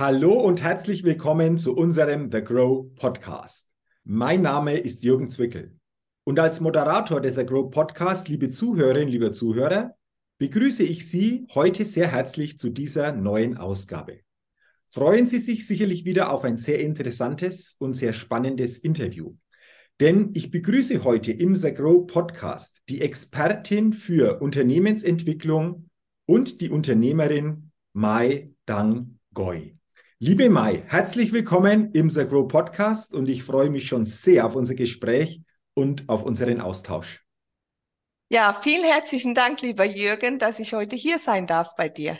Hallo 0.00 0.32
und 0.32 0.62
herzlich 0.62 1.04
willkommen 1.04 1.58
zu 1.58 1.76
unserem 1.76 2.30
The 2.32 2.42
Grow 2.42 2.86
Podcast. 2.94 3.68
Mein 4.02 4.40
Name 4.40 4.78
ist 4.78 5.04
Jürgen 5.04 5.28
Zwickel 5.28 5.78
und 6.24 6.40
als 6.40 6.58
Moderator 6.58 7.20
des 7.20 7.34
The 7.34 7.44
Grow 7.44 7.70
Podcast, 7.70 8.26
liebe 8.30 8.48
Zuhörerinnen, 8.48 9.10
liebe 9.10 9.32
Zuhörer, 9.32 9.94
begrüße 10.38 10.84
ich 10.84 11.06
Sie 11.06 11.46
heute 11.54 11.84
sehr 11.84 12.10
herzlich 12.10 12.58
zu 12.58 12.70
dieser 12.70 13.12
neuen 13.12 13.58
Ausgabe. 13.58 14.20
Freuen 14.86 15.26
Sie 15.26 15.38
sich 15.38 15.66
sicherlich 15.66 16.06
wieder 16.06 16.32
auf 16.32 16.44
ein 16.44 16.56
sehr 16.56 16.80
interessantes 16.80 17.76
und 17.78 17.92
sehr 17.92 18.14
spannendes 18.14 18.78
Interview. 18.78 19.34
Denn 20.00 20.30
ich 20.32 20.50
begrüße 20.50 21.04
heute 21.04 21.30
im 21.30 21.56
The 21.56 21.74
Grow 21.74 22.06
Podcast 22.06 22.80
die 22.88 23.02
Expertin 23.02 23.92
für 23.92 24.40
Unternehmensentwicklung 24.40 25.90
und 26.24 26.62
die 26.62 26.70
Unternehmerin 26.70 27.70
Mai 27.92 28.54
Dang 28.64 29.18
Goi. 29.34 29.76
Liebe 30.22 30.50
Mai, 30.50 30.82
herzlich 30.86 31.32
willkommen 31.32 31.92
im 31.92 32.10
The 32.10 32.26
Grow 32.26 32.46
Podcast 32.46 33.14
und 33.14 33.26
ich 33.30 33.42
freue 33.42 33.70
mich 33.70 33.88
schon 33.88 34.04
sehr 34.04 34.44
auf 34.44 34.54
unser 34.54 34.74
Gespräch 34.74 35.40
und 35.72 36.10
auf 36.10 36.24
unseren 36.24 36.60
Austausch. 36.60 37.24
Ja, 38.28 38.52
vielen 38.52 38.84
herzlichen 38.84 39.34
Dank, 39.34 39.62
lieber 39.62 39.86
Jürgen, 39.86 40.38
dass 40.38 40.60
ich 40.60 40.74
heute 40.74 40.94
hier 40.94 41.18
sein 41.18 41.46
darf 41.46 41.74
bei 41.74 41.88
dir. 41.88 42.18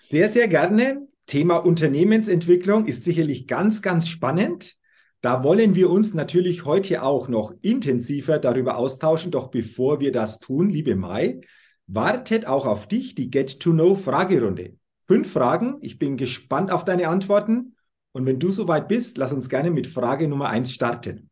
Sehr, 0.00 0.28
sehr 0.28 0.48
gerne. 0.48 1.08
Thema 1.24 1.56
Unternehmensentwicklung 1.56 2.84
ist 2.84 3.04
sicherlich 3.04 3.46
ganz, 3.46 3.80
ganz 3.80 4.06
spannend. 4.06 4.76
Da 5.22 5.42
wollen 5.42 5.74
wir 5.74 5.88
uns 5.88 6.12
natürlich 6.12 6.66
heute 6.66 7.02
auch 7.02 7.28
noch 7.28 7.54
intensiver 7.62 8.38
darüber 8.38 8.76
austauschen. 8.76 9.30
Doch 9.30 9.50
bevor 9.50 9.98
wir 9.98 10.12
das 10.12 10.40
tun, 10.40 10.68
liebe 10.68 10.94
Mai, 10.94 11.40
wartet 11.86 12.44
auch 12.44 12.66
auf 12.66 12.86
dich 12.86 13.14
die 13.14 13.30
Get-to-Know-Fragerunde 13.30 14.74
fünf 15.10 15.32
Fragen. 15.32 15.78
Ich 15.80 15.98
bin 15.98 16.16
gespannt 16.16 16.70
auf 16.70 16.84
deine 16.84 17.08
Antworten. 17.08 17.74
Und 18.12 18.26
wenn 18.26 18.38
du 18.38 18.52
soweit 18.52 18.86
bist, 18.86 19.18
lass 19.18 19.32
uns 19.32 19.48
gerne 19.48 19.72
mit 19.72 19.88
Frage 19.88 20.28
Nummer 20.28 20.50
eins 20.50 20.70
starten. 20.70 21.28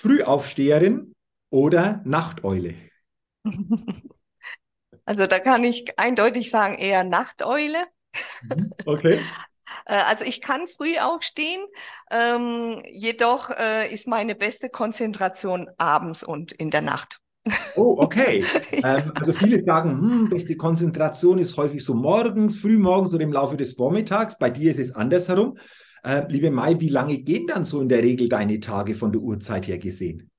Frühaufsteherin 0.00 1.12
oder 1.50 2.02
Nachteule? 2.04 2.76
Also 5.08 5.28
da 5.28 5.38
kann 5.38 5.62
ich 5.62 5.96
eindeutig 6.00 6.50
sagen, 6.50 6.78
eher 6.78 7.04
Nachteule. 7.04 7.78
Mhm, 8.42 8.72
okay. 8.86 9.20
Äh, 9.84 10.02
also 10.02 10.24
ich 10.24 10.40
kann 10.40 10.68
früh 10.68 10.96
aufstehen, 10.98 11.60
ähm, 12.10 12.82
jedoch 12.88 13.50
äh, 13.50 13.92
ist 13.92 14.06
meine 14.06 14.36
beste 14.36 14.68
Konzentration 14.68 15.68
abends 15.76 16.22
und 16.22 16.52
in 16.52 16.70
der 16.70 16.82
Nacht. 16.82 17.20
Oh, 17.76 17.96
okay. 17.98 18.44
ähm, 18.72 19.12
also 19.14 19.32
viele 19.32 19.62
sagen, 19.62 20.00
hm, 20.00 20.28
beste 20.28 20.56
Konzentration 20.56 21.38
ist 21.38 21.56
häufig 21.56 21.84
so 21.84 21.94
morgens, 21.94 22.58
frühmorgens 22.58 23.14
oder 23.14 23.24
im 23.24 23.32
Laufe 23.32 23.56
des 23.56 23.74
Vormittags. 23.74 24.38
Bei 24.38 24.50
dir 24.50 24.70
ist 24.70 24.80
es 24.80 24.92
andersherum. 24.92 25.58
Äh, 26.02 26.24
liebe 26.28 26.50
Mai, 26.50 26.78
wie 26.80 26.88
lange 26.88 27.18
gehen 27.18 27.46
dann 27.46 27.64
so 27.64 27.80
in 27.80 27.88
der 27.88 28.02
Regel 28.02 28.28
deine 28.28 28.60
Tage 28.60 28.94
von 28.94 29.12
der 29.12 29.20
Uhrzeit 29.20 29.66
her 29.68 29.78
gesehen? 29.78 30.30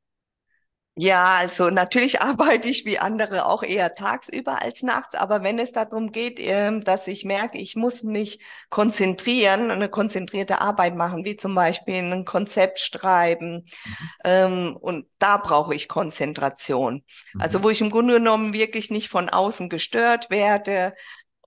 Ja, 0.99 1.35
also 1.35 1.69
natürlich 1.69 2.21
arbeite 2.21 2.67
ich 2.69 2.83
wie 2.85 2.97
andere 2.97 3.45
auch 3.45 3.61
eher 3.61 3.93
tagsüber 3.93 4.61
als 4.63 4.81
nachts, 4.81 5.13
aber 5.13 5.43
wenn 5.43 5.59
es 5.59 5.71
darum 5.71 6.11
geht, 6.11 6.39
ähm, 6.39 6.83
dass 6.83 7.07
ich 7.07 7.23
merke, 7.23 7.59
ich 7.59 7.75
muss 7.75 8.01
mich 8.01 8.39
konzentrieren, 8.69 9.69
eine 9.69 9.89
konzentrierte 9.89 10.59
Arbeit 10.59 10.95
machen, 10.95 11.23
wie 11.23 11.37
zum 11.37 11.53
Beispiel 11.53 11.95
ein 11.95 12.25
Konzept 12.25 12.79
schreiben, 12.79 13.65
mhm. 13.85 14.09
Ähm, 14.23 14.77
und 14.77 15.05
da 15.19 15.37
brauche 15.37 15.75
ich 15.75 15.87
Konzentration. 15.87 17.03
Mhm. 17.33 17.41
Also 17.41 17.63
wo 17.63 17.69
ich 17.69 17.81
im 17.81 17.91
Grunde 17.91 18.15
genommen 18.15 18.53
wirklich 18.53 18.89
nicht 18.89 19.09
von 19.09 19.29
außen 19.29 19.69
gestört 19.69 20.29
werde, 20.31 20.93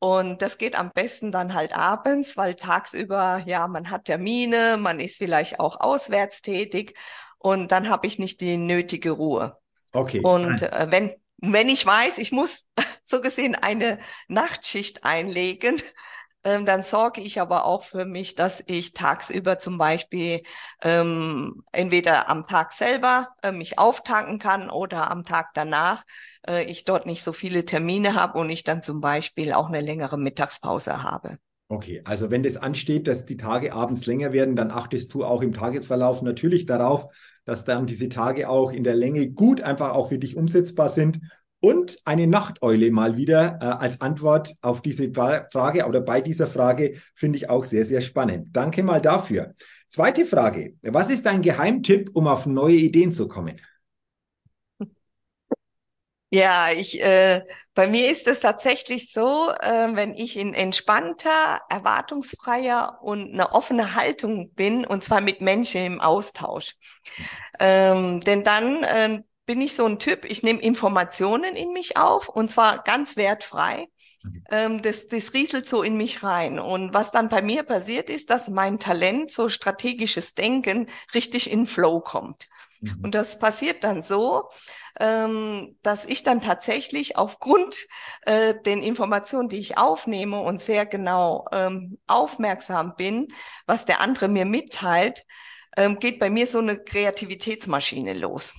und 0.03 0.41
das 0.41 0.57
geht 0.57 0.77
am 0.77 0.93
besten 0.95 1.31
dann 1.31 1.53
halt 1.53 1.75
abends, 1.77 2.39
weil 2.39 2.55
tagsüber, 2.55 3.43
ja, 3.45 3.69
man 3.69 3.91
hat 3.91 4.07
Termine, 4.07 4.79
man 4.79 4.99
ist 4.99 5.19
vielleicht 5.19 5.61
auch 5.61 5.79
auswärts 5.79 6.41
tätig 6.41 6.97
und 7.41 7.73
dann 7.73 7.89
habe 7.89 8.07
ich 8.07 8.19
nicht 8.19 8.41
die 8.41 8.57
nötige 8.57 9.11
Ruhe. 9.11 9.57
Okay. 9.93 10.21
Und 10.23 10.63
äh, 10.63 10.87
wenn, 10.91 11.13
wenn 11.39 11.69
ich 11.69 11.85
weiß, 11.85 12.19
ich 12.19 12.33
muss 12.33 12.67
so 13.05 13.21
gesehen 13.21 13.55
eine 13.55 13.99
Nachtschicht 14.29 15.05
einlegen, 15.05 15.83
ähm, 16.45 16.65
dann 16.67 16.83
sorge 16.83 17.23
ich 17.23 17.41
aber 17.41 17.65
auch 17.65 17.83
für 17.83 18.05
mich, 18.05 18.35
dass 18.35 18.63
ich 18.67 18.93
tagsüber 18.93 19.59
zum 19.59 19.79
Beispiel 19.79 20.43
ähm, 20.83 21.65
entweder 21.73 22.29
am 22.29 22.47
Tag 22.47 22.73
selber 22.73 23.31
äh, 23.43 23.53
mich 23.53 23.79
auftanken 23.79 24.39
kann 24.39 24.71
oder 24.71 25.11
am 25.11 25.25
Tag 25.25 25.49
danach 25.55 26.05
äh, 26.47 26.65
ich 26.65 26.85
dort 26.85 27.07
nicht 27.07 27.23
so 27.23 27.33
viele 27.33 27.65
Termine 27.65 28.15
habe 28.15 28.39
und 28.39 28.51
ich 28.51 28.65
dann 28.65 28.83
zum 28.83 29.01
Beispiel 29.01 29.55
auch 29.55 29.69
eine 29.69 29.81
längere 29.81 30.19
Mittagspause 30.19 31.03
habe. 31.03 31.39
Okay, 31.69 32.03
also 32.05 32.31
wenn 32.31 32.43
das 32.43 32.57
ansteht, 32.57 33.07
dass 33.07 33.27
die 33.27 33.37
Tage 33.37 33.73
abends 33.73 34.05
länger 34.05 34.33
werden, 34.33 34.57
dann 34.57 34.73
achtest 34.73 35.15
du 35.15 35.25
auch 35.25 35.41
im 35.41 35.53
Tagesverlauf 35.53 36.21
natürlich 36.21 36.67
darauf, 36.67 37.07
dass 37.45 37.65
dann 37.65 37.87
diese 37.87 38.09
Tage 38.09 38.49
auch 38.49 38.73
in 38.73 38.85
der 38.85 38.95
Länge 38.95 39.31
gut 39.31 39.61
einfach 39.61 39.95
auch 39.95 40.09
für 40.09 40.19
dich 40.19 40.37
umsetzbar 40.37 40.89
sind. 40.89 41.21
Und 41.63 41.99
eine 42.07 42.27
Nachteule 42.27 42.91
mal 42.91 43.19
wieder 43.19 43.59
äh, 43.61 43.65
als 43.65 44.01
Antwort 44.01 44.55
auf 44.63 44.81
diese 44.81 45.13
Frage 45.13 45.87
oder 45.87 46.01
bei 46.01 46.23
dieser 46.23 46.47
Frage 46.47 46.95
finde 47.15 47.37
ich 47.37 47.51
auch 47.51 47.67
sehr, 47.67 47.85
sehr 47.85 48.01
spannend. 48.01 48.49
Danke 48.53 48.83
mal 48.83 49.01
dafür. 49.01 49.55
Zweite 49.87 50.25
Frage. 50.25 50.77
Was 50.83 51.11
ist 51.11 51.27
dein 51.27 51.43
Geheimtipp, 51.43 52.11
um 52.15 52.29
auf 52.29 52.47
neue 52.47 52.77
Ideen 52.77 53.13
zu 53.13 53.29
kommen? 53.29 53.61
Ja, 56.33 56.71
ich, 56.71 57.01
äh, 57.03 57.43
bei 57.75 57.87
mir 57.89 58.09
ist 58.11 58.29
es 58.29 58.41
tatsächlich 58.41 59.13
so, 59.13 59.51
äh, 59.61 59.89
wenn 59.95 60.15
ich 60.15 60.37
in 60.37 60.55
entspannter, 60.55 61.61
erwartungsfreier 61.69 62.99
und 63.03 63.33
eine 63.33 63.53
offene 63.53 63.95
Haltung 63.97 64.53
bin, 64.55 64.87
und 64.87 65.03
zwar 65.03 65.21
mit 65.21 65.41
Menschen 65.41 65.85
im 65.85 66.01
Austausch. 66.01 66.77
Ähm, 67.59 68.21
denn 68.21 68.45
dann 68.45 68.85
äh, 68.85 69.23
bin 69.47 69.61
ich 69.61 69.75
so 69.75 69.87
ein 69.87 69.99
Typ, 69.99 70.25
ich 70.25 70.43
nehme 70.45 70.61
Informationen 70.61 71.57
in 71.57 71.73
mich 71.73 71.97
auf, 71.97 72.29
und 72.29 72.51
zwar 72.51 72.83
ganz 72.85 73.17
wertfrei. 73.17 73.89
Mhm. 74.23 74.45
Ähm, 74.51 74.83
das, 74.83 75.09
das 75.09 75.35
rieselt 75.35 75.69
so 75.69 75.83
in 75.83 75.97
mich 75.97 76.23
rein. 76.23 76.61
Und 76.61 76.95
was 76.95 77.11
dann 77.11 77.29
bei 77.29 77.43
mir 77.43 77.65
passiert 77.65 78.11
ist, 78.11 78.31
dass 78.31 78.49
mein 78.49 78.79
Talent, 78.79 79.33
so 79.33 79.49
strategisches 79.49 80.35
Denken, 80.35 80.87
richtig 81.15 81.51
in 81.51 81.67
Flow 81.67 82.01
kommt. 82.01 82.49
Mhm. 82.81 83.05
Und 83.05 83.15
das 83.15 83.39
passiert 83.39 83.85
dann 83.85 84.03
so, 84.03 84.49
ähm, 84.99 85.77
dass 85.83 86.05
ich 86.05 86.23
dann 86.23 86.41
tatsächlich 86.41 87.17
aufgrund 87.17 87.87
äh, 88.23 88.55
den 88.63 88.83
Informationen, 88.83 89.49
die 89.49 89.59
ich 89.59 89.79
aufnehme 89.79 90.41
und 90.41 90.61
sehr 90.61 90.87
genau 90.87 91.47
ähm, 91.53 91.99
aufmerksam 92.07 92.95
bin, 92.97 93.29
was 93.67 93.85
der 93.85 94.01
andere 94.01 94.29
mir 94.29 94.45
mitteilt, 94.45 95.25
ähm, 95.77 95.99
geht 95.99 96.19
bei 96.19 96.31
mir 96.31 96.47
so 96.47 96.59
eine 96.59 96.79
Kreativitätsmaschine 96.79 98.15
los 98.15 98.55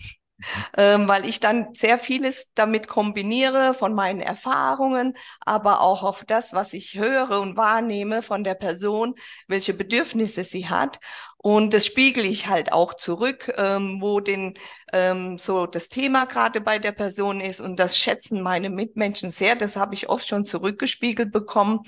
ähm, 0.78 1.08
weil 1.08 1.26
ich 1.26 1.40
dann 1.40 1.74
sehr 1.74 1.98
vieles 1.98 2.52
damit 2.54 2.88
kombiniere 2.88 3.74
von 3.74 3.94
meinen 3.94 4.22
Erfahrungen, 4.22 5.16
aber 5.40 5.82
auch 5.82 6.04
auf 6.04 6.24
das, 6.26 6.54
was 6.54 6.74
ich 6.74 6.96
höre 6.96 7.40
und 7.40 7.58
wahrnehme 7.58 8.22
von 8.22 8.44
der 8.44 8.56
Person, 8.56 9.16
welche 9.48 9.74
Bedürfnisse 9.74 10.44
sie 10.44 10.70
hat. 10.70 11.00
Und 11.38 11.74
das 11.74 11.88
spiegel 11.88 12.26
ich 12.26 12.48
halt 12.48 12.72
auch 12.72 12.94
zurück, 12.94 13.52
ähm, 13.58 13.98
wo 14.00 14.20
den 14.20 14.54
ähm, 14.94 15.40
so 15.40 15.66
das 15.66 15.90
Thema 15.90 16.26
gerade 16.26 16.62
bei 16.62 16.78
der 16.78 16.92
Person 16.92 17.42
ist. 17.42 17.60
Und 17.60 17.80
das 17.80 17.98
schätzen 17.98 18.42
meine 18.42 18.70
Mitmenschen 18.70 19.32
sehr. 19.32 19.56
Das 19.56 19.76
habe 19.76 19.96
ich 19.96 20.08
oft 20.08 20.28
schon 20.28 20.46
zurückgespiegelt 20.46 21.32
bekommen, 21.32 21.80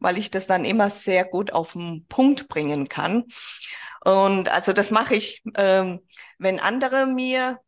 weil 0.00 0.18
ich 0.18 0.32
das 0.32 0.48
dann 0.48 0.64
immer 0.64 0.90
sehr 0.90 1.24
gut 1.24 1.52
auf 1.52 1.74
den 1.74 2.04
Punkt 2.08 2.48
bringen 2.48 2.88
kann. 2.88 3.24
Und 4.04 4.48
also 4.48 4.72
das 4.72 4.90
mache 4.90 5.14
ich, 5.14 5.42
ähm, 5.56 6.00
wenn 6.38 6.60
andere 6.60 7.06
mir 7.06 7.60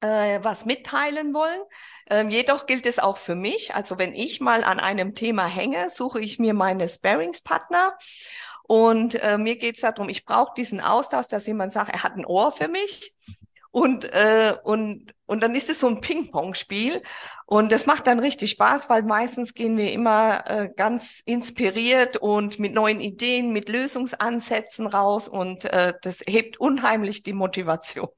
äh, 0.00 0.40
was 0.42 0.64
mitteilen 0.64 1.34
wollen. 1.34 1.60
Ähm, 2.08 2.30
jedoch 2.30 2.66
gilt 2.66 2.86
es 2.86 2.98
auch 2.98 3.18
für 3.18 3.34
mich. 3.34 3.74
Also 3.74 3.98
wenn 3.98 4.14
ich 4.14 4.40
mal 4.40 4.64
an 4.64 4.80
einem 4.80 5.14
Thema 5.14 5.46
hänge, 5.46 5.90
suche 5.90 6.20
ich 6.20 6.38
mir 6.38 6.54
meine 6.54 6.88
Sparingspartner. 6.88 7.96
Und 8.62 9.14
äh, 9.22 9.38
mir 9.38 9.56
geht 9.56 9.76
es 9.76 9.80
darum, 9.80 10.08
ich 10.08 10.24
brauche 10.24 10.52
diesen 10.54 10.80
Austausch, 10.80 11.28
dass 11.28 11.46
jemand 11.46 11.72
sagt, 11.72 11.90
er 11.92 12.02
hat 12.02 12.16
ein 12.16 12.26
Ohr 12.26 12.52
für 12.52 12.68
mich. 12.68 13.14
Und, 13.70 14.04
äh, 14.06 14.54
und, 14.64 15.14
und 15.26 15.42
dann 15.42 15.54
ist 15.54 15.70
es 15.70 15.80
so 15.80 15.88
ein 15.88 16.00
Ping-Pong-Spiel. 16.00 17.02
Und 17.46 17.70
das 17.70 17.86
macht 17.86 18.06
dann 18.06 18.18
richtig 18.18 18.50
Spaß, 18.50 18.88
weil 18.90 19.02
meistens 19.02 19.54
gehen 19.54 19.76
wir 19.76 19.92
immer 19.92 20.44
äh, 20.48 20.70
ganz 20.74 21.22
inspiriert 21.24 22.16
und 22.16 22.58
mit 22.58 22.74
neuen 22.74 23.00
Ideen, 23.00 23.52
mit 23.52 23.68
Lösungsansätzen 23.68 24.86
raus. 24.86 25.28
Und 25.28 25.64
äh, 25.66 25.94
das 26.02 26.22
hebt 26.26 26.58
unheimlich 26.60 27.22
die 27.22 27.34
Motivation. 27.34 28.08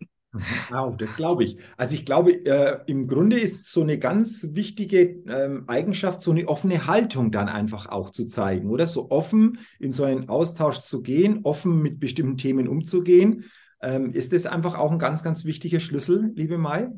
Wow, 0.69 0.97
das 0.97 1.17
glaube 1.17 1.45
ich. 1.45 1.59
Also 1.77 1.95
ich 1.95 2.07
glaube, 2.07 2.33
äh, 2.47 2.79
im 2.87 3.09
Grunde 3.09 3.41
ist 3.41 3.67
so 3.67 3.83
eine 3.83 3.99
ganz 3.99 4.49
wichtige 4.53 5.01
ähm, 5.27 5.65
Eigenschaft, 5.67 6.23
so 6.23 6.31
eine 6.31 6.47
offene 6.49 6.87
Haltung 6.87 7.33
dann 7.33 7.49
einfach 7.49 7.87
auch 7.89 8.11
zu 8.11 8.29
zeigen, 8.29 8.71
oder? 8.71 8.87
So 8.87 9.11
offen 9.11 9.59
in 9.81 9.91
so 9.91 10.05
einen 10.05 10.29
Austausch 10.29 10.79
zu 10.83 11.03
gehen, 11.03 11.41
offen 11.43 11.83
mit 11.83 11.99
bestimmten 11.99 12.37
Themen 12.37 12.69
umzugehen. 12.69 13.45
Ähm, 13.83 14.13
ist 14.13 14.33
das 14.33 14.47
einfach 14.47 14.79
auch 14.79 14.93
ein 14.93 15.01
ganz, 15.01 15.25
ganz 15.25 15.45
wichtiger 15.45 15.81
Schlüssel, 15.81 16.31
liebe 16.37 16.59
Mai? 16.59 16.91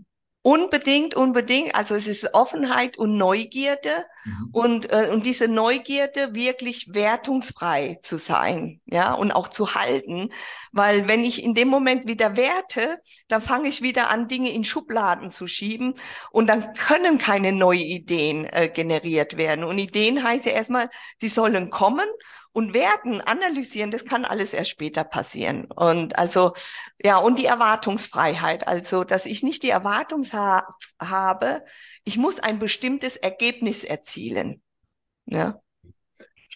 Unbedingt, 0.44 1.14
unbedingt. 1.14 1.72
Also 1.76 1.94
es 1.94 2.08
ist 2.08 2.34
Offenheit 2.34 2.98
und 2.98 3.16
Neugierde 3.16 4.06
mhm. 4.24 4.48
und, 4.50 4.92
äh, 4.92 5.08
und 5.12 5.24
diese 5.24 5.46
Neugierde 5.46 6.34
wirklich 6.34 6.92
wertungsfrei 6.94 8.00
zu 8.02 8.18
sein, 8.18 8.80
ja, 8.86 9.12
und 9.14 9.30
auch 9.30 9.46
zu 9.46 9.76
halten. 9.76 10.30
Weil 10.72 11.06
wenn 11.06 11.22
ich 11.22 11.44
in 11.44 11.54
dem 11.54 11.68
Moment 11.68 12.08
wieder 12.08 12.36
werte, 12.36 13.00
dann 13.28 13.40
fange 13.40 13.68
ich 13.68 13.82
wieder 13.82 14.10
an, 14.10 14.26
Dinge 14.26 14.50
in 14.50 14.64
Schubladen 14.64 15.30
zu 15.30 15.46
schieben 15.46 15.94
und 16.32 16.48
dann 16.48 16.72
können 16.72 17.18
keine 17.18 17.52
neuen 17.52 17.80
Ideen 17.80 18.44
äh, 18.46 18.68
generiert 18.68 19.36
werden. 19.36 19.62
Und 19.62 19.78
Ideen 19.78 20.24
heißt 20.24 20.46
ja 20.46 20.52
erstmal, 20.52 20.90
die 21.20 21.28
sollen 21.28 21.70
kommen 21.70 22.08
und 22.52 22.74
werten, 22.74 23.20
analysieren, 23.20 23.90
das 23.90 24.04
kann 24.04 24.24
alles 24.24 24.52
erst 24.52 24.70
später 24.70 25.04
passieren. 25.04 25.64
Und 25.64 26.18
also, 26.18 26.52
ja, 27.02 27.16
und 27.16 27.38
die 27.38 27.46
Erwartungsfreiheit, 27.46 28.66
also, 28.68 29.04
dass 29.04 29.26
ich 29.26 29.42
nicht 29.42 29.62
die 29.62 29.70
Erwartung 29.70 30.24
ha 30.32 30.66
habe, 31.00 31.64
ich 32.04 32.18
muss 32.18 32.40
ein 32.40 32.58
bestimmtes 32.58 33.16
Ergebnis 33.16 33.84
erzielen. 33.84 34.62
Ja. 35.26 35.60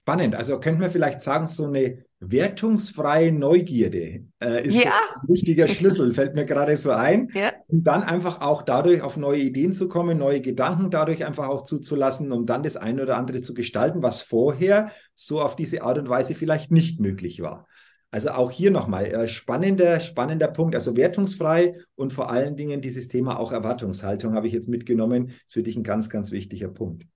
Spannend. 0.07 0.37
Also 0.37 0.61
könnte 0.61 0.81
man 0.83 0.91
vielleicht 0.93 1.21
sagen, 1.21 1.49
so 1.49 1.65
eine 1.65 2.05
wertungsfreie 2.21 3.33
Neugierde 3.33 4.23
äh, 4.41 4.65
ist 4.65 4.85
ja. 4.85 4.93
ein 5.21 5.29
wichtiger 5.29 5.67
Schlüssel, 5.67 6.15
fällt 6.15 6.37
mir 6.37 6.45
gerade 6.45 6.77
so 6.77 6.93
ein. 6.93 7.29
Ja. 7.35 7.51
Und 7.67 7.83
dann 7.83 8.05
einfach 8.05 8.41
auch 8.41 8.63
dadurch 8.63 9.03
auf 9.03 9.17
neue 9.17 9.41
Ideen 9.41 9.73
zu 9.73 9.89
kommen, 9.89 10.17
neue 10.17 10.41
Gedanken 10.41 10.93
dadurch 10.93 11.25
einfach 11.25 11.49
auch 11.49 11.63
zuzulassen, 11.63 12.31
um 12.31 12.47
dann 12.47 12.63
das 12.63 12.77
eine 12.77 13.03
oder 13.03 13.17
andere 13.17 13.43
zu 13.43 13.53
gestalten, 13.53 14.01
was 14.01 14.23
vorher 14.23 14.93
so 15.17 15.43
auf 15.43 15.57
diese 15.57 15.83
Art 15.83 15.99
und 15.99 16.09
Weise 16.09 16.37
vielleicht 16.37 16.71
nicht 16.71 17.01
möglich 17.01 17.43
war. 17.43 17.67
Also 18.13 18.31
auch 18.31 18.53
hier 18.53 18.71
nochmal 18.71 19.07
äh, 19.07 19.27
spannender, 19.27 19.99
spannender 19.99 20.47
Punkt. 20.47 20.77
Also 20.77 20.97
wertungsfrei 20.97 21.81
und 21.97 22.13
vor 22.13 22.31
allen 22.31 22.55
Dingen 22.55 22.81
dieses 22.81 23.09
Thema 23.09 23.41
auch 23.41 23.51
Erwartungshaltung 23.51 24.35
habe 24.35 24.47
ich 24.47 24.53
jetzt 24.53 24.69
mitgenommen. 24.69 25.27
Das 25.27 25.37
ist 25.47 25.53
für 25.55 25.63
dich 25.65 25.75
ein 25.75 25.83
ganz, 25.83 26.09
ganz 26.09 26.31
wichtiger 26.31 26.69
Punkt. 26.69 27.07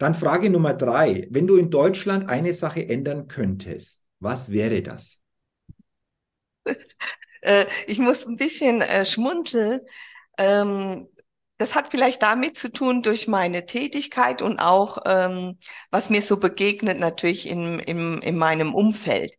Dann 0.00 0.14
Frage 0.14 0.48
Nummer 0.48 0.72
drei. 0.72 1.28
Wenn 1.30 1.46
du 1.46 1.56
in 1.56 1.68
Deutschland 1.68 2.26
eine 2.30 2.54
Sache 2.54 2.88
ändern 2.88 3.28
könntest, 3.28 4.02
was 4.18 4.50
wäre 4.50 4.82
das? 4.82 5.20
Äh, 7.42 7.64
ich 7.86 7.98
muss 7.98 8.26
ein 8.26 8.36
bisschen 8.36 8.82
äh, 8.82 9.06
schmunzeln. 9.06 9.80
Ähm, 10.36 11.08
das 11.56 11.74
hat 11.74 11.88
vielleicht 11.88 12.20
damit 12.22 12.58
zu 12.58 12.70
tun 12.70 13.00
durch 13.00 13.28
meine 13.28 13.64
Tätigkeit 13.64 14.42
und 14.42 14.58
auch, 14.60 14.98
ähm, 15.06 15.58
was 15.90 16.10
mir 16.10 16.20
so 16.20 16.38
begegnet 16.38 17.00
natürlich 17.00 17.48
in, 17.48 17.78
in, 17.78 18.20
in 18.20 18.36
meinem 18.36 18.74
Umfeld. 18.74 19.38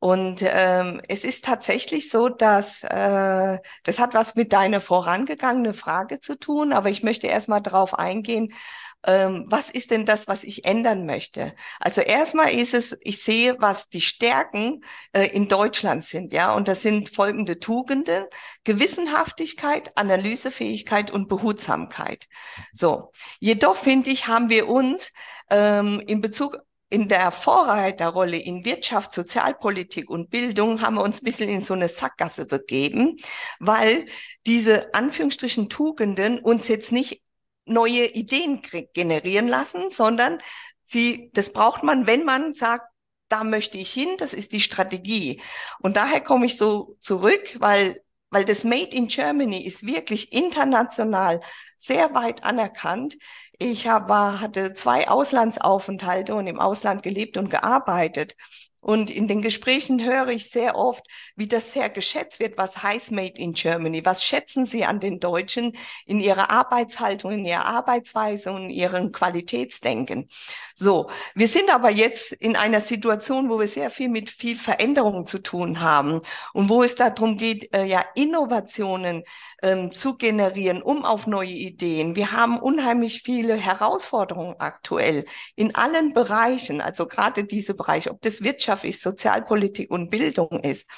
Und 0.00 0.42
ähm, 0.42 1.02
es 1.08 1.24
ist 1.24 1.44
tatsächlich 1.44 2.08
so, 2.08 2.28
dass 2.28 2.84
äh, 2.84 3.58
das 3.82 3.98
hat 3.98 4.14
was 4.14 4.34
mit 4.34 4.52
deiner 4.52 4.80
vorangegangene 4.80 5.74
Frage 5.74 6.20
zu 6.20 6.38
tun, 6.38 6.72
aber 6.72 6.88
ich 6.88 7.02
möchte 7.02 7.26
erstmal 7.26 7.60
darauf 7.60 7.98
eingehen, 7.98 8.54
ähm, 9.04 9.46
was 9.48 9.70
ist 9.70 9.90
denn 9.90 10.04
das, 10.04 10.28
was 10.28 10.44
ich 10.44 10.64
ändern 10.64 11.06
möchte? 11.06 11.54
Also 11.78 12.00
erstmal 12.00 12.52
ist 12.52 12.74
es, 12.74 12.96
ich 13.00 13.22
sehe, 13.22 13.56
was 13.58 13.88
die 13.88 14.00
Stärken 14.00 14.84
äh, 15.12 15.26
in 15.26 15.48
Deutschland 15.48 16.04
sind, 16.04 16.32
ja, 16.32 16.52
und 16.54 16.68
das 16.68 16.82
sind 16.82 17.14
folgende 17.14 17.58
Tugenden, 17.58 18.24
Gewissenhaftigkeit, 18.64 19.96
Analysefähigkeit 19.96 21.10
und 21.10 21.28
Behutsamkeit. 21.28 22.26
So. 22.72 23.12
Jedoch 23.38 23.76
finde 23.76 24.10
ich, 24.10 24.26
haben 24.26 24.50
wir 24.50 24.68
uns 24.68 25.12
ähm, 25.50 26.00
in 26.06 26.20
Bezug 26.20 26.58
in 26.90 27.08
der 27.08 27.30
Vorreiterrolle 27.30 28.36
in 28.36 28.64
Wirtschaft, 28.64 29.12
Sozialpolitik 29.12 30.10
und 30.10 30.28
Bildung 30.28 30.82
haben 30.82 30.96
wir 30.96 31.02
uns 31.02 31.22
ein 31.22 31.24
bisschen 31.24 31.48
in 31.48 31.62
so 31.62 31.72
eine 31.72 31.88
Sackgasse 31.88 32.46
begeben, 32.46 33.16
weil 33.60 34.06
diese 34.44 34.92
Anführungsstrichen 34.92 35.68
Tugenden 35.68 36.40
uns 36.40 36.66
jetzt 36.66 36.90
nicht 36.90 37.22
neue 37.70 38.06
Ideen 38.06 38.62
generieren 38.92 39.48
lassen, 39.48 39.90
sondern 39.90 40.40
sie, 40.82 41.30
das 41.32 41.52
braucht 41.52 41.82
man, 41.82 42.06
wenn 42.06 42.24
man 42.24 42.52
sagt, 42.52 42.86
da 43.28 43.44
möchte 43.44 43.78
ich 43.78 43.92
hin, 43.92 44.08
das 44.18 44.34
ist 44.34 44.52
die 44.52 44.60
Strategie. 44.60 45.40
Und 45.80 45.96
daher 45.96 46.20
komme 46.20 46.46
ich 46.46 46.56
so 46.56 46.96
zurück, 47.00 47.56
weil, 47.60 48.02
weil 48.30 48.44
das 48.44 48.64
Made 48.64 48.96
in 48.96 49.06
Germany 49.06 49.64
ist 49.64 49.86
wirklich 49.86 50.32
international 50.32 51.40
sehr 51.76 52.12
weit 52.14 52.42
anerkannt. 52.44 53.16
Ich 53.58 53.86
habe, 53.86 54.40
hatte 54.40 54.74
zwei 54.74 55.08
Auslandsaufenthalte 55.08 56.34
und 56.34 56.48
im 56.48 56.58
Ausland 56.58 57.02
gelebt 57.02 57.36
und 57.36 57.50
gearbeitet. 57.50 58.34
Und 58.80 59.10
in 59.10 59.28
den 59.28 59.42
Gesprächen 59.42 60.02
höre 60.02 60.28
ich 60.28 60.50
sehr 60.50 60.76
oft, 60.76 61.04
wie 61.36 61.46
das 61.46 61.72
sehr 61.72 61.90
geschätzt 61.90 62.40
wird. 62.40 62.56
Was 62.56 62.82
heißt 62.82 63.12
Made 63.12 63.40
in 63.40 63.52
Germany? 63.52 64.04
Was 64.04 64.24
schätzen 64.24 64.64
Sie 64.64 64.84
an 64.84 65.00
den 65.00 65.20
Deutschen 65.20 65.76
in 66.06 66.18
ihrer 66.18 66.50
Arbeitshaltung, 66.50 67.32
in 67.32 67.44
ihrer 67.44 67.66
Arbeitsweise 67.66 68.52
und 68.52 68.64
in 68.64 68.70
ihrem 68.70 69.12
Qualitätsdenken? 69.12 70.28
So. 70.74 71.10
Wir 71.34 71.48
sind 71.48 71.72
aber 71.72 71.90
jetzt 71.90 72.32
in 72.32 72.56
einer 72.56 72.80
Situation, 72.80 73.50
wo 73.50 73.60
wir 73.60 73.68
sehr 73.68 73.90
viel 73.90 74.08
mit 74.08 74.30
viel 74.30 74.56
Veränderungen 74.56 75.26
zu 75.26 75.42
tun 75.42 75.80
haben 75.80 76.20
und 76.54 76.68
wo 76.68 76.82
es 76.82 76.94
darum 76.94 77.36
geht, 77.36 77.74
äh, 77.74 77.84
ja, 77.84 78.04
Innovationen 78.14 79.24
ähm, 79.62 79.92
zu 79.92 80.16
generieren, 80.16 80.80
um 80.82 81.04
auf 81.04 81.26
neue 81.26 81.50
Ideen. 81.50 82.16
Wir 82.16 82.32
haben 82.32 82.58
unheimlich 82.58 83.22
viele 83.22 83.56
Herausforderungen 83.56 84.54
aktuell 84.58 85.26
in 85.54 85.74
allen 85.74 86.12
Bereichen, 86.14 86.80
also 86.80 87.06
gerade 87.06 87.44
diese 87.44 87.74
Bereiche, 87.74 88.10
ob 88.10 88.22
das 88.22 88.42
Wirtschaft 88.42 88.69
Wirtschaft 88.70 88.84
ist, 88.84 89.02
Sozialpolitik 89.02 89.90
und 89.90 90.10
Bildung 90.10 90.60
ist. 90.60 90.88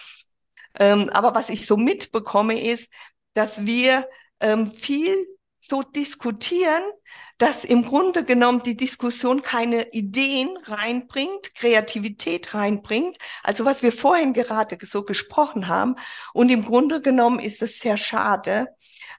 Ähm, 0.79 1.09
aber 1.11 1.35
was 1.35 1.49
ich 1.49 1.67
so 1.67 1.77
mitbekomme, 1.77 2.61
ist, 2.61 2.93
dass 3.35 3.65
wir 3.67 4.09
ähm, 4.41 4.67
viel 4.67 5.27
so 5.59 5.83
diskutieren, 5.83 6.83
dass 7.39 7.65
im 7.65 7.85
Grunde 7.85 8.25
genommen 8.25 8.63
die 8.63 8.77
Diskussion 8.77 9.43
keine 9.43 9.91
Ideen 9.93 10.57
reinbringt, 10.65 11.55
Kreativität 11.55 12.53
reinbringt, 12.53 13.17
also 13.45 13.65
was 13.65 13.83
wir 13.83 13.93
vorhin 13.93 14.33
gerade 14.33 14.77
so 14.83 15.05
gesprochen 15.05 15.69
haben. 15.69 15.95
Und 16.35 16.51
im 16.51 16.65
Grunde 16.65 17.01
genommen 17.01 17.39
ist 17.39 17.63
es 17.63 17.79
sehr 17.79 17.97
schade, 17.97 18.69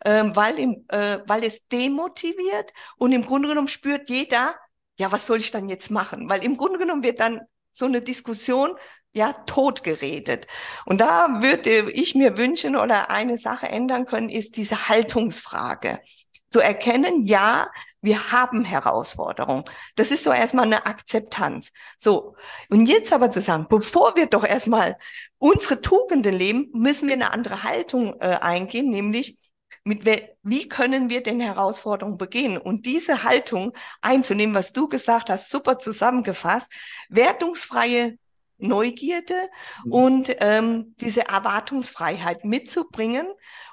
ähm, 0.06 0.36
weil, 0.36 0.60
im, 0.60 0.86
äh, 0.90 1.20
weil 1.26 1.44
es 1.44 1.68
demotiviert 1.70 2.74
und 2.98 3.14
im 3.14 3.26
Grunde 3.26 3.48
genommen 3.48 3.70
spürt 3.70 4.10
jeder, 4.10 4.56
ja, 4.98 5.12
was 5.12 5.26
soll 5.26 5.40
ich 5.40 5.52
dann 5.52 5.70
jetzt 5.70 5.92
machen? 5.92 6.30
Weil 6.30 6.44
im 6.44 6.58
Grunde 6.58 6.78
genommen 6.78 7.04
wird 7.04 7.20
dann 7.20 7.42
so 7.74 7.86
eine 7.86 8.00
Diskussion 8.00 8.78
ja 9.12 9.34
totgeredet. 9.46 10.48
Und 10.86 11.02
da 11.02 11.42
würde 11.42 11.92
ich 11.92 12.16
mir 12.16 12.38
wünschen 12.38 12.76
oder 12.76 13.10
eine 13.10 13.38
Sache 13.38 13.68
ändern 13.68 14.06
können, 14.06 14.30
ist 14.30 14.58
diese 14.58 14.88
Haltungsfrage. 14.88 16.00
Zu 16.48 16.60
erkennen, 16.60 17.26
ja, 17.26 17.70
wir 18.02 18.32
haben 18.32 18.64
Herausforderungen. 18.64 19.64
Das 19.96 20.12
ist 20.12 20.24
so 20.24 20.32
erstmal 20.32 20.66
eine 20.66 20.86
Akzeptanz. 20.86 21.72
So. 21.98 22.36
Und 22.70 22.86
jetzt 22.86 23.12
aber 23.12 23.32
zu 23.32 23.42
sagen, 23.42 23.66
bevor 23.70 24.16
wir 24.16 24.28
doch 24.28 24.44
erstmal 24.44 24.98
unsere 25.40 25.82
Tugenden 25.82 26.34
leben, 26.34 26.70
müssen 26.74 27.08
wir 27.08 27.16
eine 27.16 27.34
andere 27.34 27.64
Haltung 27.64 28.20
äh, 28.20 28.38
eingehen, 28.40 28.90
nämlich 28.90 29.40
mit 29.84 30.06
wie 30.44 30.70
können 30.70 31.10
wir 31.10 31.24
den 31.24 31.40
Herausforderungen 31.40 32.18
begehen? 32.18 32.58
Und 32.58 32.86
diese 32.86 33.24
Haltung 33.24 33.74
einzunehmen, 34.02 34.56
was 34.56 34.72
du 34.72 34.88
gesagt 34.88 35.30
hast, 35.30 35.50
super 35.50 35.78
zusammengefasst, 35.78 36.72
wertungsfreie 37.10 38.18
Neugierde 38.58 39.50
mhm. 39.84 39.92
und 39.92 40.36
ähm, 40.40 40.96
diese 41.02 41.28
Erwartungsfreiheit 41.28 42.46
mitzubringen 42.46 43.28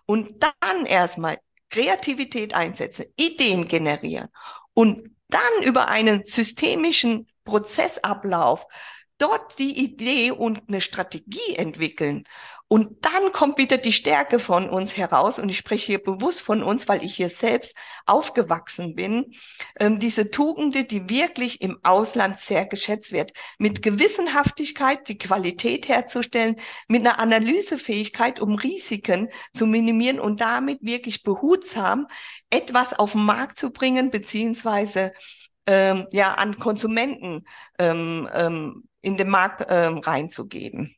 und 0.06 0.42
dann 0.42 0.86
erstmal 0.86 1.38
Kreativität 1.70 2.54
einsetzen, 2.54 3.06
Ideen 3.16 3.68
generieren 3.68 4.28
und 4.74 5.14
dann 5.28 5.62
über 5.62 5.86
einen 5.86 6.24
systemischen 6.24 7.28
Prozessablauf 7.44 8.66
dort 9.18 9.58
die 9.58 9.78
Idee 9.78 10.32
und 10.32 10.62
eine 10.68 10.80
Strategie 10.80 11.54
entwickeln 11.56 12.24
und 12.72 13.04
dann 13.04 13.32
kommt 13.32 13.58
wieder 13.58 13.78
die 13.78 13.92
Stärke 13.92 14.38
von 14.38 14.70
uns 14.70 14.96
heraus. 14.96 15.40
Und 15.40 15.48
ich 15.48 15.56
spreche 15.58 15.86
hier 15.86 15.98
bewusst 16.00 16.40
von 16.42 16.62
uns, 16.62 16.86
weil 16.86 17.02
ich 17.02 17.16
hier 17.16 17.28
selbst 17.28 17.76
aufgewachsen 18.06 18.94
bin. 18.94 19.34
Ähm, 19.80 19.98
diese 19.98 20.30
Tugende, 20.30 20.84
die 20.84 21.10
wirklich 21.10 21.62
im 21.62 21.80
Ausland 21.82 22.38
sehr 22.38 22.66
geschätzt 22.66 23.10
wird. 23.10 23.32
Mit 23.58 23.82
Gewissenhaftigkeit 23.82 25.08
die 25.08 25.18
Qualität 25.18 25.88
herzustellen, 25.88 26.60
mit 26.86 27.00
einer 27.00 27.18
Analysefähigkeit, 27.18 28.38
um 28.38 28.54
Risiken 28.54 29.30
zu 29.52 29.66
minimieren 29.66 30.20
und 30.20 30.40
damit 30.40 30.78
wirklich 30.80 31.24
behutsam 31.24 32.06
etwas 32.50 32.96
auf 32.96 33.12
den 33.12 33.24
Markt 33.24 33.58
zu 33.58 33.72
bringen, 33.72 34.12
beziehungsweise 34.12 35.12
ähm, 35.66 36.06
ja 36.12 36.34
an 36.34 36.56
Konsumenten 36.56 37.46
ähm, 37.80 38.28
ähm, 38.32 38.84
in 39.00 39.16
den 39.16 39.28
Markt 39.28 39.66
ähm, 39.68 39.98
reinzugeben. 39.98 40.94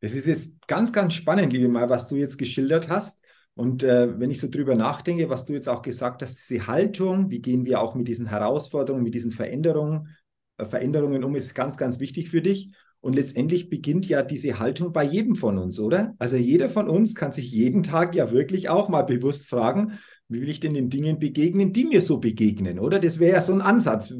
Das 0.00 0.12
ist 0.12 0.26
jetzt 0.26 0.66
ganz, 0.66 0.92
ganz 0.92 1.14
spannend, 1.14 1.52
liebe 1.52 1.68
Mai, 1.68 1.88
was 1.88 2.08
du 2.08 2.16
jetzt 2.16 2.38
geschildert 2.38 2.88
hast. 2.88 3.20
Und 3.54 3.82
äh, 3.82 4.18
wenn 4.18 4.30
ich 4.30 4.40
so 4.40 4.48
drüber 4.48 4.74
nachdenke, 4.74 5.28
was 5.28 5.44
du 5.44 5.52
jetzt 5.52 5.68
auch 5.68 5.82
gesagt 5.82 6.22
hast, 6.22 6.36
diese 6.36 6.66
Haltung, 6.66 7.30
wie 7.30 7.40
gehen 7.40 7.66
wir 7.66 7.82
auch 7.82 7.94
mit 7.94 8.08
diesen 8.08 8.26
Herausforderungen, 8.26 9.04
mit 9.04 9.14
diesen 9.14 9.32
Veränderungen, 9.32 10.08
äh, 10.56 10.64
Veränderungen 10.64 11.24
um, 11.24 11.34
ist 11.36 11.54
ganz, 11.54 11.76
ganz 11.76 12.00
wichtig 12.00 12.30
für 12.30 12.40
dich. 12.40 12.72
Und 13.00 13.14
letztendlich 13.14 13.70
beginnt 13.70 14.06
ja 14.08 14.22
diese 14.22 14.58
Haltung 14.58 14.92
bei 14.92 15.04
jedem 15.04 15.34
von 15.34 15.58
uns, 15.58 15.78
oder? 15.80 16.14
Also 16.18 16.36
jeder 16.36 16.68
von 16.68 16.88
uns 16.88 17.14
kann 17.14 17.32
sich 17.32 17.50
jeden 17.50 17.82
Tag 17.82 18.14
ja 18.14 18.30
wirklich 18.30 18.68
auch 18.68 18.88
mal 18.88 19.02
bewusst 19.02 19.46
fragen, 19.48 19.98
Wie 20.28 20.40
will 20.40 20.48
ich 20.48 20.60
denn 20.60 20.74
den 20.74 20.90
Dingen 20.90 21.18
begegnen, 21.18 21.72
die 21.72 21.86
mir 21.86 22.00
so 22.02 22.18
begegnen, 22.18 22.78
oder? 22.78 23.00
Das 23.00 23.18
wäre 23.18 23.34
ja 23.34 23.42
so 23.42 23.52
ein 23.52 23.60
Ansatz, 23.62 24.14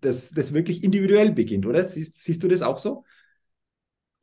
dass 0.00 0.30
das 0.30 0.52
wirklich 0.52 0.82
individuell 0.82 1.32
beginnt, 1.32 1.66
oder? 1.66 1.84
Siehst, 1.86 2.18
siehst 2.20 2.42
du 2.42 2.48
das 2.48 2.62
auch 2.62 2.78
so? 2.78 3.04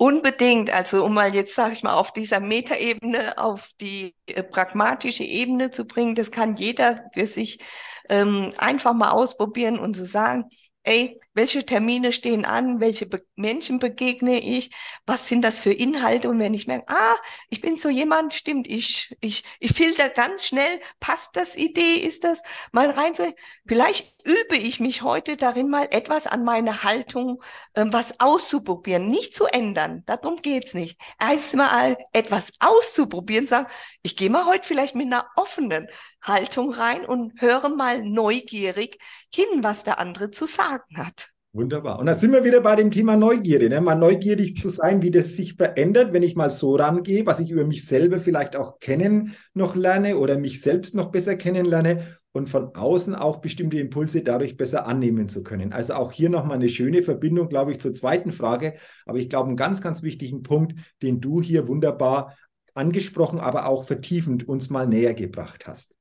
Unbedingt. 0.02 0.70
Also 0.70 1.04
um 1.04 1.14
mal 1.14 1.36
jetzt, 1.36 1.54
sage 1.56 1.74
ich 1.74 1.84
mal, 1.84 1.94
auf 1.94 2.14
dieser 2.14 2.40
Metaebene, 2.40 3.38
auf 3.38 3.72
die 3.82 4.16
äh, 4.28 4.44
pragmatische 4.44 5.26
Ebene 5.26 5.72
zu 5.72 5.86
bringen, 5.86 6.16
das 6.16 6.32
kann 6.32 6.56
jeder 6.56 7.04
für 7.14 7.28
sich 7.28 7.60
ähm, 8.08 8.52
einfach 8.58 8.94
mal 8.94 9.12
ausprobieren 9.12 9.78
und 9.78 9.98
zu 9.98 10.06
so 10.06 10.12
sagen, 10.12 10.46
ey, 10.84 11.20
welche 11.40 11.66
Termine 11.66 12.12
stehen 12.12 12.44
an, 12.44 12.82
welche 12.82 13.06
Be 13.06 13.26
Menschen 13.38 13.80
begegne 13.80 14.42
ich, 14.42 14.72
was 15.06 15.30
sind 15.30 15.42
das 15.42 15.62
für 15.62 15.72
Inhalte 15.72 16.30
und 16.30 16.38
wenn 16.38 16.54
ich 16.54 16.68
merke, 16.68 16.90
ah, 16.90 17.16
ich 17.50 17.62
bin 17.62 17.78
so 17.78 17.88
jemand, 17.88 18.34
stimmt, 18.34 18.68
ich, 18.68 19.16
ich, 19.22 19.46
ich 19.62 19.72
filter 19.72 20.10
ganz 20.10 20.46
schnell, 20.46 20.82
passt 21.00 21.38
das 21.38 21.56
Idee, 21.56 21.96
ist 21.96 22.26
das, 22.26 22.44
mal 22.74 22.90
rein 22.90 23.14
so, 23.16 23.24
vielleicht 23.66 24.14
übe 24.26 24.58
ich 24.58 24.82
mich 24.82 25.02
heute 25.02 25.38
darin 25.38 25.70
mal 25.70 25.88
etwas 25.92 26.28
an 26.28 26.44
meiner 26.44 26.84
Haltung, 26.84 27.42
äh, 27.74 27.86
was 27.88 28.20
auszuprobieren, 28.20 29.08
nicht 29.08 29.34
zu 29.34 29.46
ändern, 29.46 30.04
darum 30.08 30.36
geht's 30.42 30.74
nicht. 30.74 31.00
Erstmal 31.22 31.98
etwas 32.12 32.52
auszuprobieren, 32.60 33.48
sagen, 33.48 33.68
ich 34.02 34.18
gehe 34.18 34.30
mal 34.30 34.46
heute 34.46 34.68
vielleicht 34.68 34.96
mit 34.96 35.06
einer 35.06 35.30
offenen 35.38 35.88
Haltung 36.22 36.74
rein 36.74 37.06
und 37.06 37.40
höre 37.40 37.70
mal 37.70 38.04
neugierig 38.04 39.00
hin, 39.34 39.64
was 39.64 39.86
der 39.86 40.00
andere 40.00 40.32
zu 40.32 40.46
sagen 40.46 40.98
hat. 40.98 41.29
Wunderbar. 41.52 41.98
Und 41.98 42.06
da 42.06 42.14
sind 42.14 42.32
wir 42.32 42.44
wieder 42.44 42.62
bei 42.62 42.76
dem 42.76 42.92
Thema 42.92 43.18
Neugierde. 43.18 43.70
Ne? 43.70 43.82
Mal 43.82 43.96
neugierig 43.96 44.56
zu 44.58 44.70
sein, 44.70 45.02
wie 45.02 45.10
das 45.10 45.36
sich 45.36 45.56
verändert, 45.56 46.14
wenn 46.14 46.22
ich 46.22 46.36
mal 46.36 46.52
so 46.52 46.76
rangehe, 46.76 47.26
was 47.26 47.40
ich 47.40 47.50
über 47.50 47.66
mich 47.66 47.88
selber 47.88 48.20
vielleicht 48.20 48.56
auch 48.56 48.78
kennen 48.78 49.36
noch 49.56 49.76
lerne 49.76 50.18
oder 50.18 50.38
mich 50.38 50.62
selbst 50.62 50.94
noch 50.94 51.10
besser 51.10 51.36
kennenlerne 51.36 52.06
und 52.34 52.50
von 52.50 52.76
außen 52.76 53.16
auch 53.16 53.38
bestimmte 53.38 53.80
Impulse 53.80 54.22
dadurch 54.22 54.58
besser 54.58 54.86
annehmen 54.86 55.28
zu 55.28 55.44
können. 55.44 55.74
Also 55.74 55.96
auch 55.96 56.12
hier 56.12 56.30
nochmal 56.30 56.58
eine 56.58 56.70
schöne 56.70 57.02
Verbindung, 57.02 57.50
glaube 57.50 57.72
ich, 57.72 57.80
zur 57.80 57.96
zweiten 57.96 58.32
Frage. 58.32 58.76
Aber 59.08 59.18
ich 59.18 59.28
glaube, 59.28 59.48
einen 59.48 59.58
ganz, 59.58 59.82
ganz 59.82 60.04
wichtigen 60.04 60.44
Punkt, 60.44 60.76
den 61.02 61.20
du 61.20 61.42
hier 61.42 61.68
wunderbar 61.68 62.38
angesprochen, 62.76 63.40
aber 63.40 63.66
auch 63.66 63.88
vertiefend 63.88 64.48
uns 64.48 64.70
mal 64.70 64.88
näher 64.88 65.16
gebracht 65.16 65.66
hast. 65.66 65.96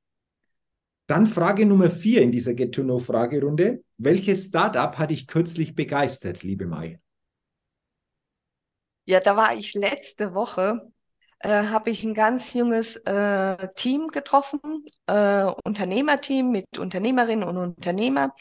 Dann 1.09 1.25
Frage 1.25 1.65
Nummer 1.65 1.89
vier 1.89 2.21
in 2.21 2.31
dieser 2.31 2.53
Get-to-Know-Fragerunde. 2.53 3.83
Welches 3.97 4.45
Startup 4.45 4.95
hat 4.95 5.09
dich 5.09 5.25
kürzlich 5.25 5.73
begeistert, 5.73 6.43
liebe 6.43 6.67
Mai? 6.67 6.99
Ja, 9.05 9.19
da 9.19 9.35
war 9.35 9.55
ich 9.55 9.73
letzte 9.73 10.35
Woche, 10.35 10.91
äh, 11.39 11.63
habe 11.63 11.89
ich 11.89 12.03
ein 12.03 12.13
ganz 12.13 12.53
junges 12.53 12.95
äh, 13.07 13.69
Team 13.73 14.09
getroffen, 14.09 14.85
äh, 15.07 15.45
Unternehmerteam 15.63 16.51
mit 16.51 16.77
Unternehmerinnen 16.77 17.43
und 17.43 17.57
Unternehmer, 17.57 18.35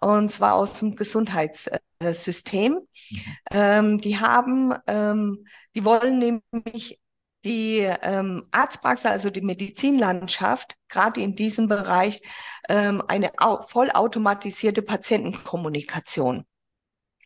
und 0.00 0.30
zwar 0.30 0.54
aus 0.54 0.78
dem 0.78 0.94
Gesundheitssystem. 0.94 2.74
Mhm. 2.74 3.18
Ähm, 3.50 3.98
die 3.98 4.20
haben, 4.20 4.72
ähm, 4.86 5.48
die 5.74 5.84
wollen 5.84 6.40
nämlich 6.52 7.00
die 7.44 7.78
ähm, 7.80 8.46
Arztpraxis, 8.50 9.06
also 9.06 9.30
die 9.30 9.40
Medizinlandschaft, 9.40 10.76
gerade 10.88 11.20
in 11.20 11.34
diesem 11.36 11.68
Bereich, 11.68 12.22
ähm, 12.68 13.02
eine 13.06 13.30
vollautomatisierte 13.66 14.82
Patientenkommunikation 14.82 16.44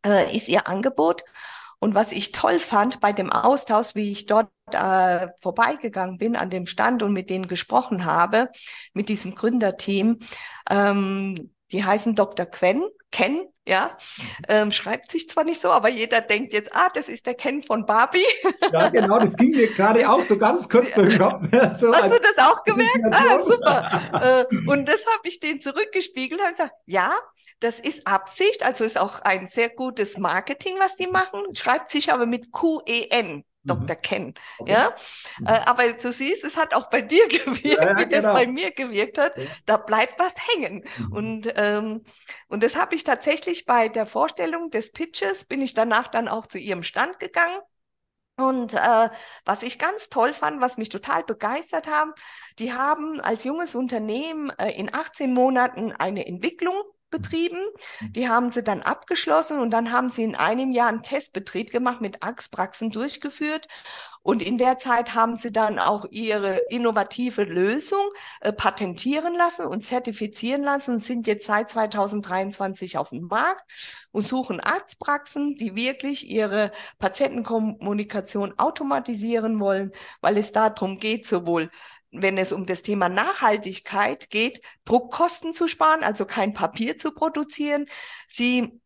äh, 0.05 0.35
ist 0.37 0.49
ihr 0.49 0.67
Angebot. 0.69 1.25
Und 1.79 1.97
was 1.97 2.13
ich 2.13 2.31
toll 2.31 2.61
fand 2.61 3.01
bei 3.01 3.13
dem 3.13 3.33
Austausch, 3.33 3.97
wie 3.97 4.13
ich 4.13 4.27
dort 4.27 4.51
äh, 4.71 5.29
vorbeigegangen 5.41 6.17
bin 6.17 6.37
an 6.37 6.49
dem 6.49 6.67
Stand 6.67 7.03
und 7.03 7.13
mit 7.13 7.29
denen 7.29 7.49
gesprochen 7.49 8.05
habe, 8.05 8.51
mit 8.93 9.09
diesem 9.09 9.35
Gründerteam, 9.35 10.21
ähm, 10.71 11.51
die 11.73 11.85
heißen 11.85 12.15
Dr. 12.15 12.47
Quen, 12.47 12.85
Ken, 13.13 13.47
ja, 13.65 13.97
ähm, 14.49 14.73
schreibt 14.73 15.13
sich 15.13 15.29
zwar 15.29 15.45
nicht 15.45 15.61
so, 15.61 15.71
aber 15.71 15.89
jeder 15.89 16.21
denkt 16.21 16.53
jetzt, 16.53 16.75
ah, 16.75 16.89
das 16.93 17.09
ist 17.09 17.27
der 17.27 17.35
Ken 17.35 17.63
von 17.63 17.87
Barbie. 17.87 18.25
Ja, 18.73 18.89
genau, 18.89 19.19
das 19.21 19.37
ging 19.37 19.51
mir 19.51 19.69
gerade 19.69 20.09
auch 20.11 20.23
so 20.25 20.37
ganz 20.37 20.69
kurz 20.69 20.93
durch 20.95 21.17
den 21.17 21.23
Kopf. 21.23 21.43
So 21.79 21.95
Hast 21.95 22.11
du 22.11 22.21
das 22.21 22.39
auch 22.39 22.65
gemerkt? 22.65 23.05
Ah, 23.13 23.39
super. 23.39 24.01
Äh, 24.21 24.57
und 24.67 24.89
das 24.89 25.07
habe 25.07 25.29
ich 25.29 25.39
denen 25.39 25.61
zurückgespiegelt 25.61 26.41
und 26.41 26.49
gesagt, 26.49 26.73
ja, 26.87 27.15
das 27.61 27.79
ist 27.79 28.07
Absicht, 28.07 28.65
also 28.65 28.85
ist 28.85 28.99
auch 28.99 29.21
ein 29.21 29.47
sehr 29.47 29.69
gutes 29.69 30.19
Marketing, 30.19 30.77
was 30.79 30.97
die 30.97 31.07
machen, 31.07 31.55
schreibt 31.55 31.91
sich 31.91 32.13
aber 32.13 32.27
mit 32.27 32.51
Q-E-N. 32.51 33.45
Dr. 33.65 33.97
Mhm. 33.97 34.03
Ken. 34.03 34.35
Okay. 34.59 34.73
Ja, 34.73 34.95
mhm. 35.39 35.47
äh, 35.47 35.61
aber 35.67 35.93
du 35.93 36.13
siehst, 36.13 36.45
es 36.45 36.57
hat 36.57 36.75
auch 36.75 36.91
bei 36.91 37.01
dir 37.01 37.27
gewirkt, 37.29 37.65
ja, 37.65 37.91
ja, 37.91 37.97
wie 37.97 38.07
genau. 38.09 38.23
das 38.23 38.25
bei 38.25 38.47
mir 38.47 38.73
gewirkt 38.73 39.19
hat. 39.19 39.37
Ja. 39.37 39.45
Da 39.67 39.77
bleibt 39.77 40.19
was 40.19 40.35
hängen. 40.49 40.85
Mhm. 40.99 41.13
Und, 41.13 41.53
ähm, 41.57 42.05
und 42.49 42.63
das 42.63 42.77
habe 42.77 42.95
ich 42.95 43.05
tatsächlich 43.05 43.65
bei 43.65 43.89
der 43.89 44.07
Vorstellung 44.07 44.71
des 44.71 44.93
Pitches, 44.93 45.45
bin 45.45 45.63
ich 45.63 45.75
danach 45.75 46.09
dann 46.09 46.29
auch 46.29 46.47
zu 46.47 46.59
ihrem 46.59 46.83
Stand 46.83 47.19
gegangen. 47.19 47.59
Und 48.37 48.75
äh, 48.75 49.11
was 49.45 49.63
ich 49.63 49.79
ganz 49.79 50.09
toll 50.09 50.33
fand, 50.33 50.61
was 50.61 50.79
mich 50.79 50.89
total 50.89 51.23
begeistert 51.23 51.87
haben, 51.87 52.13
die 52.59 52.73
haben 52.73 53.21
als 53.21 53.45
junges 53.45 53.75
Unternehmen 53.75 54.51
äh, 54.59 54.71
in 54.71 54.93
18 54.93 55.33
Monaten 55.33 55.93
eine 55.93 56.27
Entwicklung 56.27 56.75
betrieben. 57.13 57.61
Die 58.11 58.29
haben 58.29 58.51
sie 58.51 58.65
dann 58.65 58.83
abgeschlossen 58.83 59.61
und 59.61 59.71
dann 59.71 59.93
haben 59.93 60.09
sie 60.09 60.25
in 60.25 60.35
einem 60.35 60.73
Jahr 60.73 60.89
einen 60.89 61.05
Testbetrieb 61.05 61.71
gemacht, 61.71 62.01
mit 62.01 62.25
Arztpraxen 62.25 62.91
durchgeführt. 62.91 63.69
Und 64.23 64.41
in 64.41 64.57
der 64.57 64.79
Zeit 64.79 65.15
haben 65.15 65.37
sie 65.37 65.53
dann 65.53 65.79
auch 65.79 66.07
ihre 66.11 66.61
innovative 66.71 67.43
Lösung 67.43 68.09
äh, 68.41 68.53
patentieren 68.53 69.35
lassen 69.35 69.67
und 69.67 69.85
zertifizieren 69.85 70.63
lassen 70.63 70.95
und 70.95 71.01
sind 71.01 71.27
jetzt 71.27 71.47
seit 71.47 71.71
2023 71.71 72.99
auf 72.99 73.11
dem 73.11 73.27
Markt 73.27 73.65
und 74.13 74.27
suchen 74.27 74.61
Arztpraxen, 74.61 75.57
die 75.57 75.75
wirklich 75.75 76.31
ihre 76.31 76.71
Patientenkommunikation 77.01 78.59
automatisieren 78.59 79.59
wollen, 79.59 79.93
weil 80.21 80.39
es 80.39 80.53
darum 80.53 80.99
geht, 80.99 81.27
sowohl 81.27 81.71
wenn 82.13 82.39
es 82.39 82.53
um 82.53 82.67
das 82.67 82.83
Thema 82.83 83.09
Nachhaltigkeit 83.09 84.31
geht, 84.31 84.61
Druckkosten 84.85 85.55
zu 85.55 85.67
sparen, 85.67 86.05
also 86.05 86.27
kein 86.27 86.53
Papier 86.53 86.97
zu 86.97 87.13
produzieren. 87.13 87.87
Sie 88.27 88.81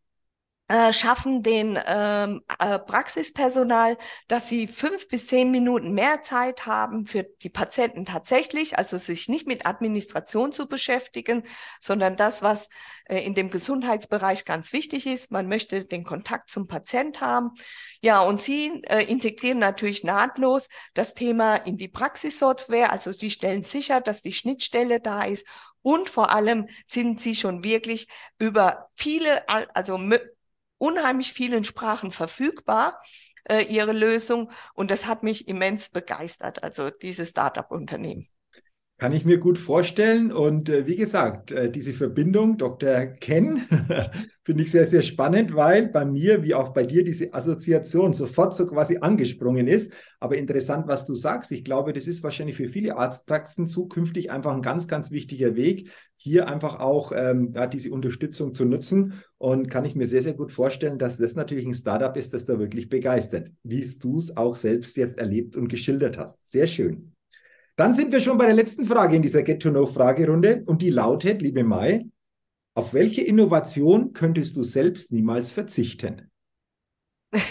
äh, 0.69 0.93
schaffen 0.93 1.43
den 1.43 1.79
ähm, 1.87 2.43
äh, 2.59 2.79
Praxispersonal, 2.79 3.97
dass 4.27 4.49
sie 4.49 4.67
fünf 4.67 5.09
bis 5.09 5.29
zehn 5.29 5.51
Minuten 5.51 5.93
mehr 5.93 6.23
Zeit 6.23 6.67
haben 6.67 7.05
für 7.05 7.23
die 7.23 7.49
Patienten 7.49 8.05
tatsächlich, 8.05 8.77
also 8.77 8.99
sich 8.99 9.29
nicht 9.29 9.47
mit 9.47 9.65
Administration 9.65 10.51
zu 10.51 10.69
beschäftigen, 10.69 11.45
sondern 11.81 12.17
das, 12.17 12.43
was 12.43 12.69
äh, 13.05 13.25
in 13.25 13.35
dem 13.35 13.51
Gesundheitsbereich 13.51 14.45
ganz 14.45 14.73
wichtig 14.73 15.07
ist. 15.07 15.31
Man 15.31 15.47
möchte 15.47 15.85
den 15.85 16.03
Kontakt 16.03 16.51
zum 16.51 16.67
Patient 16.67 17.21
haben. 17.21 17.53
Ja, 18.01 18.21
und 18.21 18.41
sie 18.41 18.83
äh, 18.89 19.05
integrieren 19.05 19.59
natürlich 19.59 20.03
nahtlos 20.03 20.69
das 20.95 21.15
Thema 21.15 21.55
in 21.55 21.77
die 21.77 21.89
Praxissoftware, 21.89 22.91
also 22.91 23.13
sie 23.13 23.31
stellen 23.31 23.63
sicher, 23.63 24.01
dass 24.01 24.23
die 24.23 24.33
Schnittstelle 24.33 25.01
da 25.01 25.23
ist 25.23 25.47
und 25.83 26.11
vor 26.11 26.31
allem 26.31 26.67
sind 26.89 27.21
sie 27.21 27.37
schon 27.37 27.63
wirklich 27.63 28.09
über 28.41 28.91
viele, 28.97 29.49
also 29.49 29.99
unheimlich 30.79 31.33
vielen 31.33 31.65
Sprachen 31.65 32.11
verfügbar, 32.11 33.01
äh, 33.45 33.63
ihre 33.63 33.93
Lösung. 33.93 34.51
Und 34.75 34.91
das 34.91 35.07
hat 35.07 35.23
mich 35.23 35.49
immens 35.49 35.91
begeistert, 35.91 36.63
also 36.63 36.91
dieses 36.91 37.31
Startup-Unternehmen. 37.31 38.29
Kann 38.99 39.13
ich 39.13 39.27
mir 39.27 39.37
gut 39.37 39.59
vorstellen. 39.59 40.33
Und 40.33 40.71
äh, 40.71 40.87
wie 40.87 40.97
gesagt, 40.97 41.53
äh, 41.53 41.71
diese 41.71 41.93
Verbindung, 41.93 42.57
Dr. 42.57 43.05
Ken, 43.05 43.61
finde 44.43 44.63
ich 44.63 44.71
sehr, 44.71 44.87
sehr 44.87 45.03
spannend, 45.03 45.55
weil 45.55 45.89
bei 45.89 46.07
mir, 46.07 46.43
wie 46.43 46.55
auch 46.55 46.71
bei 46.71 46.85
dir, 46.85 47.05
diese 47.05 47.35
Assoziation 47.35 48.15
sofort 48.15 48.57
so 48.57 48.65
quasi 48.65 48.97
angesprungen 48.99 49.69
ist. 49.69 49.93
Aber 50.19 50.39
interessant, 50.39 50.89
was 50.89 51.05
du 51.05 51.15
sagst. 51.15 51.53
Ich 51.53 51.63
glaube, 51.63 51.93
das 51.93 52.07
ist 52.07 52.23
wahrscheinlich 52.23 52.57
für 52.57 52.71
viele 52.71 52.97
Arztpraxen 52.97 53.67
zukünftig 53.67 54.31
einfach 54.31 54.55
ein 54.55 54.63
ganz, 54.63 54.89
ganz 54.89 55.11
wichtiger 55.11 55.57
Weg, 55.57 55.91
hier 56.17 56.49
einfach 56.49 56.81
auch 56.81 57.13
ähm, 57.15 57.53
ja, 57.55 57.67
diese 57.67 57.91
Unterstützung 57.91 58.55
zu 58.55 58.65
nutzen. 58.65 59.23
Und 59.37 59.69
kann 59.69 59.85
ich 59.85 59.95
mir 59.95 60.07
sehr, 60.07 60.23
sehr 60.23 60.33
gut 60.33 60.53
vorstellen, 60.53 60.97
dass 60.97 61.19
das 61.19 61.35
natürlich 61.35 61.67
ein 61.67 61.75
Startup 61.75 62.17
ist, 62.17 62.33
das 62.33 62.47
da 62.47 62.59
wirklich 62.59 62.89
begeistert, 62.89 63.51
wie 63.63 63.87
du 64.01 64.19
es 64.19 64.39
auch 64.39 64.55
selbst 64.55 64.97
jetzt 64.97 65.19
erlebt 65.19 65.55
und 65.55 65.69
geschildert 65.69 66.17
hast. 66.17 66.39
Sehr 66.51 66.67
schön. 66.67 67.16
Dann 67.77 67.95
sind 67.95 68.11
wir 68.11 68.23
schon 68.23 68.39
bei 68.39 68.47
der 68.47 68.55
letzten 68.55 68.87
Frage 68.87 69.17
in 69.17 69.23
dieser 69.23 69.43
Get-to-Know-Fragerunde 69.43 70.65
und 70.65 70.81
die 70.81 70.89
lautet, 70.89 71.43
liebe 71.43 71.63
Mai, 71.63 72.07
auf 72.75 72.95
welche 72.95 73.23
Innovation 73.23 74.15
könntest 74.15 74.57
du 74.57 74.63
selbst 74.63 75.13
niemals 75.13 75.51
verzichten? 75.51 76.31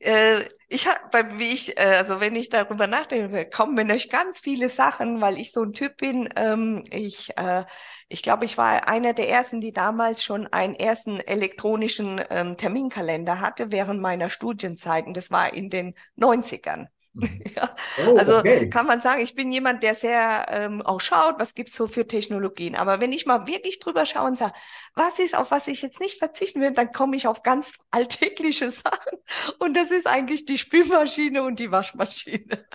äh, 0.00 0.44
ich 0.66 0.88
habe, 0.88 1.38
wie 1.38 1.48
ich, 1.48 1.78
äh, 1.78 1.96
also 1.96 2.18
wenn 2.18 2.34
ich 2.34 2.48
darüber 2.48 2.88
nachdenke, 2.88 3.48
kommen 3.48 3.74
mir 3.74 3.84
noch 3.84 4.08
ganz 4.08 4.40
viele 4.40 4.68
Sachen, 4.68 5.20
weil 5.20 5.38
ich 5.38 5.52
so 5.52 5.62
ein 5.62 5.72
Typ 5.72 5.96
bin. 5.98 6.28
Ähm, 6.34 6.82
ich, 6.90 7.36
äh, 7.36 7.66
ich 8.08 8.22
glaube, 8.22 8.46
ich 8.46 8.58
war 8.58 8.88
einer 8.88 9.14
der 9.14 9.28
ersten, 9.28 9.60
die 9.60 9.72
damals 9.72 10.24
schon 10.24 10.48
einen 10.48 10.74
ersten 10.74 11.20
elektronischen 11.20 12.20
ähm, 12.30 12.56
Terminkalender 12.56 13.40
hatte 13.40 13.70
während 13.70 14.00
meiner 14.00 14.28
Studienzeiten. 14.28 15.14
Das 15.14 15.30
war 15.30 15.52
in 15.54 15.70
den 15.70 15.94
90ern. 16.16 16.88
ja. 17.56 17.74
Oh, 18.06 18.16
also 18.16 18.38
okay. 18.38 18.68
kann 18.70 18.86
man 18.86 19.00
sagen, 19.00 19.20
ich 19.20 19.34
bin 19.34 19.50
jemand, 19.50 19.82
der 19.82 19.94
sehr 19.94 20.46
ähm, 20.50 20.82
auch 20.82 21.00
schaut, 21.00 21.38
was 21.38 21.54
gibt's 21.54 21.76
so 21.76 21.86
für 21.86 22.06
Technologien. 22.06 22.76
Aber 22.76 23.00
wenn 23.00 23.12
ich 23.12 23.26
mal 23.26 23.46
wirklich 23.46 23.78
drüber 23.80 24.06
schaue 24.06 24.28
und 24.28 24.38
sage, 24.38 24.54
was 24.94 25.18
ist, 25.18 25.36
auf 25.36 25.50
was 25.50 25.68
ich 25.68 25.82
jetzt 25.82 26.00
nicht 26.00 26.18
verzichten 26.18 26.60
will, 26.60 26.72
dann 26.72 26.92
komme 26.92 27.16
ich 27.16 27.26
auf 27.26 27.42
ganz 27.42 27.78
alltägliche 27.90 28.70
Sachen. 28.70 29.18
Und 29.58 29.76
das 29.76 29.90
ist 29.90 30.06
eigentlich 30.06 30.44
die 30.44 30.58
Spülmaschine 30.58 31.42
und 31.42 31.58
die 31.58 31.70
Waschmaschine 31.70 32.66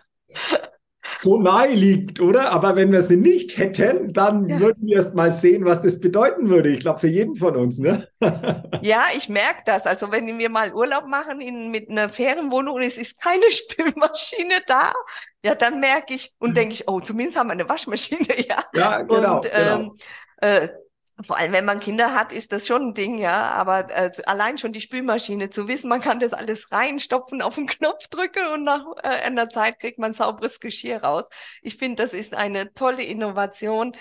so 1.11 1.39
nahe 1.39 1.73
liegt, 1.73 2.19
oder? 2.19 2.51
Aber 2.51 2.75
wenn 2.75 2.91
wir 2.91 3.03
sie 3.03 3.17
nicht 3.17 3.57
hätten, 3.57 4.13
dann 4.13 4.47
ja. 4.47 4.59
würden 4.59 4.87
wir 4.87 4.97
erst 4.97 5.15
mal 5.15 5.31
sehen, 5.31 5.65
was 5.65 5.81
das 5.81 5.99
bedeuten 5.99 6.49
würde. 6.49 6.69
Ich 6.69 6.79
glaube, 6.79 6.99
für 6.99 7.07
jeden 7.07 7.35
von 7.35 7.55
uns, 7.55 7.77
ne? 7.77 8.07
ja, 8.81 9.05
ich 9.15 9.29
merke 9.29 9.63
das. 9.65 9.85
Also 9.85 10.11
wenn 10.11 10.37
wir 10.37 10.49
mal 10.49 10.73
Urlaub 10.73 11.07
machen 11.07 11.41
in, 11.41 11.71
mit 11.71 11.89
einer 11.89 12.09
Ferienwohnung 12.09 12.75
und 12.75 12.81
es 12.81 12.97
ist 12.97 13.21
keine 13.21 13.43
Spülmaschine 13.51 14.61
da, 14.65 14.93
ja, 15.43 15.55
dann 15.55 15.79
merke 15.79 16.13
ich 16.13 16.33
und 16.39 16.55
denke 16.55 16.73
ich, 16.73 16.87
oh, 16.87 16.99
zumindest 16.99 17.37
haben 17.37 17.47
wir 17.47 17.53
eine 17.53 17.67
Waschmaschine, 17.67 18.39
ja. 18.47 18.63
Ja, 18.73 19.01
genau. 19.01 19.35
Und, 19.35 19.43
genau. 19.43 19.53
Ähm, 19.53 19.95
äh, 20.37 20.69
vor 21.21 21.37
allem, 21.37 21.53
wenn 21.53 21.65
man 21.65 21.79
Kinder 21.79 22.15
hat, 22.15 22.33
ist 22.33 22.51
das 22.51 22.65
schon 22.65 22.89
ein 22.89 22.93
Ding, 22.93 23.17
ja. 23.19 23.51
Aber 23.51 23.89
äh, 23.95 24.11
allein 24.25 24.57
schon 24.57 24.73
die 24.73 24.81
Spülmaschine 24.81 25.49
zu 25.49 25.67
wissen, 25.67 25.87
man 25.87 26.01
kann 26.01 26.19
das 26.19 26.33
alles 26.33 26.71
reinstopfen, 26.71 27.41
auf 27.41 27.55
den 27.55 27.67
Knopf 27.67 28.07
drücken 28.07 28.41
und 28.53 28.63
nach 28.63 28.85
äh, 29.03 29.07
einer 29.07 29.47
Zeit 29.49 29.79
kriegt 29.79 29.99
man 29.99 30.13
sauberes 30.13 30.59
Geschirr 30.59 31.03
raus. 31.03 31.29
Ich 31.61 31.77
finde, 31.77 32.01
das 32.01 32.13
ist 32.13 32.35
eine 32.35 32.73
tolle 32.73 33.03
Innovation 33.03 33.95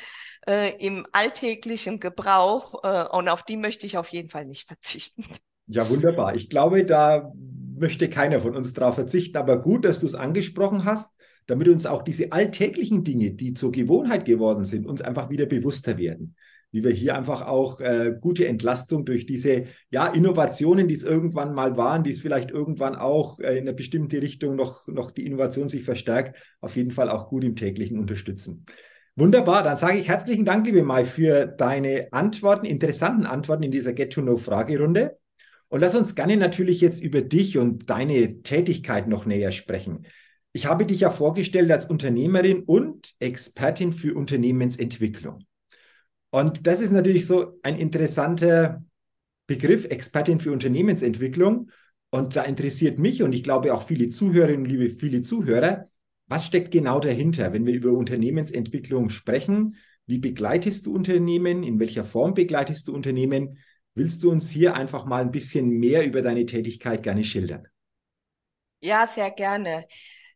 äh, 0.48 0.74
im 0.78 1.06
alltäglichen 1.12 2.00
Gebrauch 2.00 2.82
äh, 2.82 3.04
und 3.04 3.28
auf 3.28 3.42
die 3.42 3.58
möchte 3.58 3.84
ich 3.84 3.98
auf 3.98 4.08
jeden 4.08 4.30
Fall 4.30 4.46
nicht 4.46 4.66
verzichten. 4.66 5.24
Ja, 5.66 5.88
wunderbar. 5.88 6.34
Ich 6.34 6.48
glaube, 6.48 6.84
da 6.84 7.30
möchte 7.78 8.08
keiner 8.08 8.40
von 8.40 8.56
uns 8.56 8.72
darauf 8.72 8.94
verzichten, 8.94 9.36
aber 9.36 9.60
gut, 9.60 9.84
dass 9.84 10.00
du 10.00 10.06
es 10.06 10.14
angesprochen 10.14 10.84
hast, 10.84 11.14
damit 11.46 11.68
uns 11.68 11.86
auch 11.86 12.02
diese 12.02 12.32
alltäglichen 12.32 13.04
Dinge, 13.04 13.32
die 13.32 13.52
zur 13.52 13.70
Gewohnheit 13.70 14.24
geworden 14.24 14.64
sind, 14.64 14.86
uns 14.86 15.02
einfach 15.02 15.28
wieder 15.28 15.46
bewusster 15.46 15.98
werden 15.98 16.36
wie 16.72 16.82
wir 16.82 16.90
hier 16.90 17.14
einfach 17.16 17.46
auch 17.46 17.80
äh, 17.80 18.14
gute 18.18 18.48
Entlastung 18.48 19.04
durch 19.04 19.26
diese 19.26 19.64
ja, 19.90 20.06
Innovationen, 20.06 20.88
die 20.88 20.94
es 20.94 21.04
irgendwann 21.04 21.54
mal 21.54 21.76
waren, 21.76 22.02
die 22.02 22.10
es 22.10 22.20
vielleicht 22.20 22.50
irgendwann 22.50 22.96
auch 22.96 23.38
äh, 23.38 23.58
in 23.58 23.68
eine 23.68 23.74
bestimmte 23.74 24.20
Richtung 24.20 24.56
noch, 24.56 24.88
noch 24.88 25.10
die 25.10 25.26
Innovation 25.26 25.68
sich 25.68 25.84
verstärkt, 25.84 26.36
auf 26.60 26.74
jeden 26.76 26.90
Fall 26.90 27.10
auch 27.10 27.28
gut 27.28 27.44
im 27.44 27.56
täglichen 27.56 27.98
unterstützen. 27.98 28.64
Wunderbar, 29.14 29.62
dann 29.62 29.76
sage 29.76 29.98
ich 29.98 30.08
herzlichen 30.08 30.46
Dank, 30.46 30.64
liebe 30.64 30.82
Mai, 30.82 31.04
für 31.04 31.44
deine 31.46 32.08
Antworten, 32.12 32.64
interessanten 32.64 33.26
Antworten 33.26 33.64
in 33.64 33.70
dieser 33.70 33.92
Get-to-Know-Fragerunde. 33.92 35.18
Und 35.68 35.80
lass 35.80 35.94
uns 35.94 36.14
gerne 36.14 36.38
natürlich 36.38 36.80
jetzt 36.80 37.02
über 37.02 37.20
dich 37.20 37.58
und 37.58 37.90
deine 37.90 38.40
Tätigkeit 38.42 39.08
noch 39.08 39.26
näher 39.26 39.52
sprechen. 39.52 40.06
Ich 40.54 40.66
habe 40.66 40.86
dich 40.86 41.00
ja 41.00 41.10
vorgestellt 41.10 41.70
als 41.70 41.86
Unternehmerin 41.86 42.60
und 42.60 43.14
Expertin 43.20 43.92
für 43.92 44.14
Unternehmensentwicklung. 44.14 45.44
Und 46.32 46.66
das 46.66 46.80
ist 46.80 46.92
natürlich 46.92 47.26
so 47.26 47.58
ein 47.62 47.76
interessanter 47.76 48.82
Begriff, 49.46 49.84
Expertin 49.84 50.40
für 50.40 50.50
Unternehmensentwicklung. 50.50 51.70
Und 52.10 52.36
da 52.36 52.42
interessiert 52.42 52.98
mich 52.98 53.22
und 53.22 53.34
ich 53.34 53.42
glaube 53.42 53.74
auch 53.74 53.82
viele 53.82 54.08
Zuhörerinnen, 54.08 54.64
liebe 54.64 54.90
viele 54.90 55.20
Zuhörer, 55.20 55.88
was 56.28 56.46
steckt 56.46 56.70
genau 56.70 57.00
dahinter, 57.00 57.52
wenn 57.52 57.66
wir 57.66 57.74
über 57.74 57.92
Unternehmensentwicklung 57.92 59.10
sprechen? 59.10 59.76
Wie 60.06 60.18
begleitest 60.18 60.86
du 60.86 60.94
Unternehmen? 60.94 61.62
In 61.62 61.78
welcher 61.78 62.04
Form 62.04 62.32
begleitest 62.32 62.88
du 62.88 62.94
Unternehmen? 62.94 63.58
Willst 63.94 64.22
du 64.22 64.30
uns 64.30 64.48
hier 64.48 64.74
einfach 64.74 65.04
mal 65.04 65.20
ein 65.20 65.32
bisschen 65.32 65.68
mehr 65.68 66.06
über 66.06 66.22
deine 66.22 66.46
Tätigkeit 66.46 67.02
gerne 67.02 67.24
schildern? 67.24 67.68
Ja, 68.80 69.06
sehr 69.06 69.30
gerne. 69.30 69.86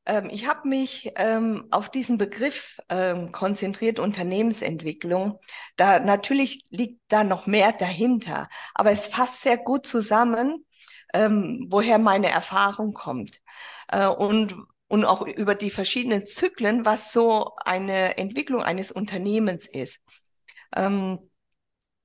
Ähm, 0.06 0.28
ich 0.30 0.46
habe 0.46 0.68
mich 0.68 1.12
ähm, 1.16 1.66
auf 1.70 1.90
diesen 1.90 2.18
Begriff 2.18 2.78
ähm, 2.88 3.32
konzentriert, 3.32 3.98
Unternehmensentwicklung. 3.98 5.38
Da 5.76 5.98
natürlich 6.00 6.64
liegt 6.70 7.00
da 7.08 7.24
noch 7.24 7.46
mehr 7.46 7.72
dahinter, 7.72 8.48
aber 8.74 8.90
es 8.90 9.06
fasst 9.06 9.42
sehr 9.42 9.58
gut 9.58 9.86
zusammen, 9.86 10.64
ähm, 11.14 11.66
woher 11.70 11.98
meine 11.98 12.30
Erfahrung 12.30 12.92
kommt 12.94 13.40
äh, 13.88 14.06
und 14.06 14.54
und 14.88 15.04
auch 15.04 15.22
über 15.26 15.56
die 15.56 15.70
verschiedenen 15.70 16.24
Zyklen, 16.26 16.84
was 16.84 17.12
so 17.12 17.56
eine 17.64 18.18
Entwicklung 18.18 18.62
eines 18.62 18.92
Unternehmens 18.92 19.66
ist. 19.66 20.00
Ähm, 20.76 21.18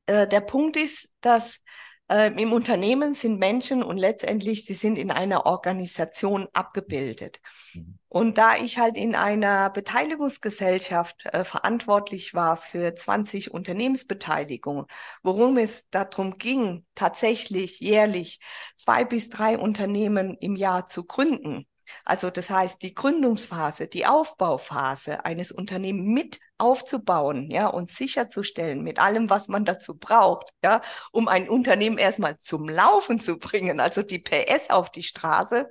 äh, 0.08 0.28
der 0.28 0.42
Punkt 0.42 0.78
ist, 0.78 1.14
dass 1.22 1.60
äh, 2.12 2.28
im 2.42 2.52
Unternehmen 2.52 3.14
sind 3.14 3.40
Menschen 3.40 3.82
und 3.82 3.98
letztendlich 3.98 4.66
sie 4.66 4.74
sind 4.74 4.98
in 4.98 5.12
einer 5.12 5.46
Organisation 5.46 6.50
abgebildet. 6.52 7.40
Mhm. 7.74 7.98
Und 8.10 8.38
da 8.38 8.58
ich 8.58 8.78
halt 8.78 8.98
in 8.98 9.16
einer 9.16 9.70
Beteiligungsgesellschaft 9.70 11.26
äh, 11.28 11.46
verantwortlich 11.46 12.34
war 12.34 12.58
für 12.58 12.94
20 12.94 13.54
Unternehmensbeteiligungen, 13.54 14.86
worum 15.24 15.58
es 15.58 15.90
darum 15.90 16.38
ging, 16.38 16.86
tatsächlich 16.94 17.80
jährlich 17.80 18.42
zwei 18.76 19.06
bis 19.06 19.30
drei 19.30 19.58
Unternehmen 19.58 20.36
im 20.42 20.58
Jahr 20.58 20.86
zu 20.86 21.06
gründen, 21.06 21.66
also 22.06 22.30
das 22.30 22.50
heißt, 22.50 22.82
die 22.82 22.94
Gründungsphase, 22.94 23.88
die 23.88 24.06
Aufbauphase 24.06 25.26
eines 25.26 25.52
Unternehmens 25.52 26.08
mit 26.08 26.40
aufzubauen, 26.58 27.50
ja, 27.50 27.68
und 27.68 27.90
sicherzustellen 27.90 28.84
mit 28.84 29.00
allem, 29.00 29.30
was 29.30 29.48
man 29.48 29.66
dazu 29.66 29.98
braucht, 29.98 30.54
ja, 30.64 30.82
um 31.12 31.28
ein 31.28 31.50
Unternehmen 31.50 31.98
erstmal 31.98 32.38
zum 32.38 32.70
Laufen 32.70 33.20
zu 33.20 33.38
bringen, 33.38 33.80
also 33.80 34.04
die 34.04 34.20
PS 34.20 34.70
auf 34.70 34.90
die 34.92 35.04
Straße. 35.04 35.70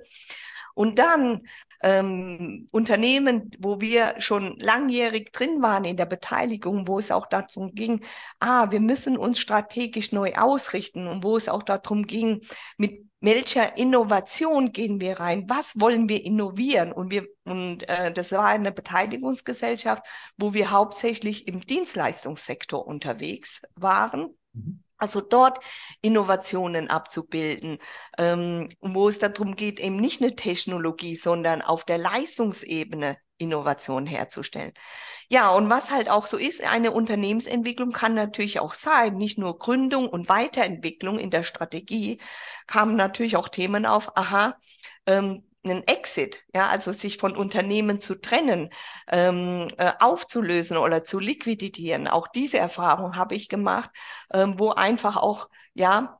Und 0.73 0.99
dann 0.99 1.41
ähm, 1.83 2.67
Unternehmen, 2.71 3.51
wo 3.59 3.81
wir 3.81 4.15
schon 4.19 4.57
langjährig 4.59 5.31
drin 5.31 5.61
waren 5.61 5.83
in 5.85 5.97
der 5.97 6.05
Beteiligung, 6.05 6.87
wo 6.87 6.99
es 6.99 7.11
auch 7.11 7.25
darum 7.25 7.73
ging, 7.73 8.01
ah, 8.39 8.71
wir 8.71 8.79
müssen 8.79 9.17
uns 9.17 9.39
strategisch 9.39 10.11
neu 10.11 10.33
ausrichten 10.35 11.07
und 11.07 11.23
wo 11.23 11.37
es 11.37 11.49
auch 11.49 11.63
darum 11.63 12.05
ging, 12.05 12.41
mit 12.77 13.05
welcher 13.21 13.77
Innovation 13.77 14.71
gehen 14.71 14.99
wir 14.99 15.19
rein? 15.19 15.47
Was 15.47 15.79
wollen 15.79 16.09
wir 16.09 16.25
innovieren? 16.25 16.91
Und 16.91 17.11
wir 17.11 17.27
und 17.43 17.87
äh, 17.87 18.11
das 18.11 18.31
war 18.31 18.45
eine 18.45 18.71
Beteiligungsgesellschaft, 18.71 20.03
wo 20.37 20.53
wir 20.53 20.71
hauptsächlich 20.71 21.47
im 21.47 21.61
Dienstleistungssektor 21.61 22.85
unterwegs 22.85 23.61
waren. 23.75 24.35
Mhm. 24.53 24.83
Also 25.01 25.19
dort 25.19 25.59
Innovationen 26.01 26.87
abzubilden, 26.87 27.79
ähm, 28.19 28.69
wo 28.81 29.09
es 29.09 29.17
darum 29.17 29.55
geht, 29.55 29.79
eben 29.79 29.95
nicht 29.95 30.21
eine 30.21 30.35
Technologie, 30.35 31.15
sondern 31.15 31.63
auf 31.63 31.85
der 31.85 31.97
Leistungsebene 31.97 33.17
Innovation 33.39 34.05
herzustellen. 34.05 34.73
Ja, 35.27 35.49
und 35.55 35.71
was 35.71 35.89
halt 35.89 36.07
auch 36.07 36.27
so 36.27 36.37
ist, 36.37 36.63
eine 36.63 36.91
Unternehmensentwicklung 36.91 37.91
kann 37.91 38.13
natürlich 38.13 38.59
auch 38.59 38.75
sein, 38.75 39.15
nicht 39.15 39.39
nur 39.39 39.57
Gründung 39.57 40.07
und 40.07 40.29
Weiterentwicklung 40.29 41.17
in 41.17 41.31
der 41.31 41.41
Strategie, 41.41 42.19
kamen 42.67 42.95
natürlich 42.95 43.37
auch 43.37 43.49
Themen 43.49 43.87
auf, 43.87 44.15
aha, 44.15 44.55
ähm, 45.07 45.43
einen 45.63 45.85
Exit, 45.87 46.43
ja, 46.53 46.67
also 46.69 46.91
sich 46.91 47.17
von 47.17 47.35
Unternehmen 47.35 47.99
zu 47.99 48.15
trennen, 48.15 48.69
ähm, 49.07 49.67
äh, 49.77 49.91
aufzulösen 49.99 50.77
oder 50.77 51.03
zu 51.05 51.19
liquidieren. 51.19 52.07
Auch 52.07 52.27
diese 52.27 52.57
Erfahrung 52.57 53.15
habe 53.15 53.35
ich 53.35 53.49
gemacht, 53.49 53.91
ähm, 54.33 54.57
wo 54.57 54.71
einfach 54.71 55.17
auch 55.17 55.49
ja 55.73 56.19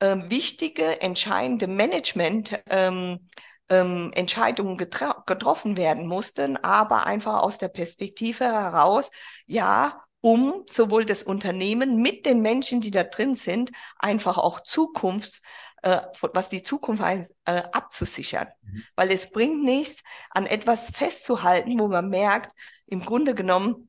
äh, 0.00 0.16
wichtige, 0.28 1.00
entscheidende 1.00 1.66
Management 1.66 2.58
ähm, 2.68 3.28
ähm, 3.68 4.12
Entscheidungen 4.14 4.76
getroffen 4.78 5.76
werden 5.76 6.06
mussten, 6.06 6.56
aber 6.56 7.06
einfach 7.06 7.42
aus 7.42 7.58
der 7.58 7.68
Perspektive 7.68 8.44
heraus, 8.44 9.10
ja, 9.46 10.02
um 10.20 10.64
sowohl 10.68 11.04
das 11.04 11.22
Unternehmen 11.22 11.96
mit 11.96 12.26
den 12.26 12.40
Menschen, 12.40 12.80
die 12.80 12.90
da 12.90 13.04
drin 13.04 13.34
sind, 13.34 13.70
einfach 13.98 14.36
auch 14.38 14.60
Zukunfts 14.60 15.40
äh, 15.82 16.00
was 16.32 16.48
die 16.48 16.62
Zukunft 16.62 17.02
heißt, 17.02 17.34
äh, 17.44 17.62
abzusichern. 17.72 18.48
Mhm. 18.62 18.82
Weil 18.96 19.10
es 19.10 19.30
bringt 19.30 19.64
nichts, 19.64 20.02
an 20.30 20.46
etwas 20.46 20.90
festzuhalten, 20.90 21.78
wo 21.78 21.88
man 21.88 22.08
merkt, 22.08 22.52
im 22.86 23.00
Grunde 23.00 23.34
genommen, 23.34 23.88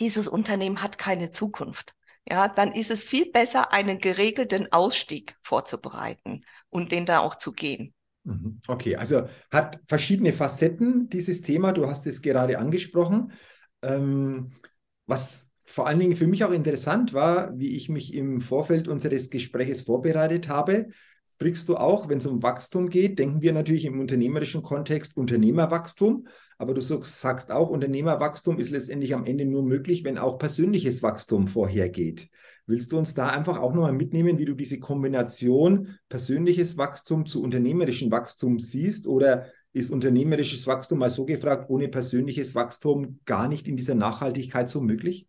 dieses 0.00 0.28
Unternehmen 0.28 0.82
hat 0.82 0.98
keine 0.98 1.30
Zukunft. 1.30 1.94
Ja, 2.30 2.48
dann 2.48 2.72
ist 2.72 2.90
es 2.90 3.04
viel 3.04 3.30
besser, 3.30 3.72
einen 3.72 3.98
geregelten 3.98 4.70
Ausstieg 4.70 5.36
vorzubereiten 5.40 6.44
und 6.68 6.92
den 6.92 7.06
da 7.06 7.20
auch 7.20 7.36
zu 7.36 7.52
gehen. 7.52 7.94
Mhm. 8.24 8.60
Okay, 8.68 8.96
also 8.96 9.28
hat 9.50 9.80
verschiedene 9.86 10.32
Facetten 10.32 11.08
dieses 11.08 11.42
Thema. 11.42 11.72
Du 11.72 11.88
hast 11.88 12.06
es 12.06 12.20
gerade 12.20 12.58
angesprochen. 12.58 13.32
Ähm, 13.82 14.52
was 15.06 15.50
vor 15.64 15.86
allen 15.86 15.98
Dingen 15.98 16.16
für 16.16 16.26
mich 16.26 16.44
auch 16.44 16.50
interessant 16.50 17.14
war, 17.14 17.56
wie 17.58 17.76
ich 17.76 17.88
mich 17.88 18.14
im 18.14 18.40
Vorfeld 18.40 18.88
unseres 18.88 19.30
Gesprächs 19.30 19.82
vorbereitet 19.82 20.48
habe, 20.48 20.88
sprichst 21.38 21.68
du 21.68 21.76
auch, 21.76 22.08
wenn 22.08 22.18
es 22.18 22.26
um 22.26 22.42
Wachstum 22.42 22.88
geht, 22.88 23.20
denken 23.20 23.42
wir 23.42 23.52
natürlich 23.52 23.84
im 23.84 24.00
unternehmerischen 24.00 24.60
Kontext 24.60 25.16
Unternehmerwachstum, 25.16 26.26
aber 26.58 26.74
du 26.74 26.80
sagst 26.80 27.52
auch, 27.52 27.70
Unternehmerwachstum 27.70 28.58
ist 28.58 28.72
letztendlich 28.72 29.14
am 29.14 29.24
Ende 29.24 29.44
nur 29.44 29.62
möglich, 29.62 30.02
wenn 30.02 30.18
auch 30.18 30.38
persönliches 30.38 31.00
Wachstum 31.04 31.46
vorhergeht. 31.46 32.28
Willst 32.66 32.90
du 32.90 32.98
uns 32.98 33.14
da 33.14 33.28
einfach 33.28 33.56
auch 33.56 33.72
nochmal 33.72 33.92
mitnehmen, 33.92 34.38
wie 34.38 34.46
du 34.46 34.54
diese 34.54 34.80
Kombination 34.80 35.96
persönliches 36.08 36.76
Wachstum 36.76 37.24
zu 37.24 37.40
unternehmerischem 37.40 38.10
Wachstum 38.10 38.58
siehst 38.58 39.06
oder 39.06 39.46
ist 39.72 39.92
unternehmerisches 39.92 40.66
Wachstum 40.66 40.98
mal 40.98 41.08
so 41.08 41.24
gefragt, 41.24 41.70
ohne 41.70 41.86
persönliches 41.86 42.56
Wachstum 42.56 43.20
gar 43.26 43.46
nicht 43.46 43.68
in 43.68 43.76
dieser 43.76 43.94
Nachhaltigkeit 43.94 44.68
so 44.68 44.80
möglich? 44.80 45.28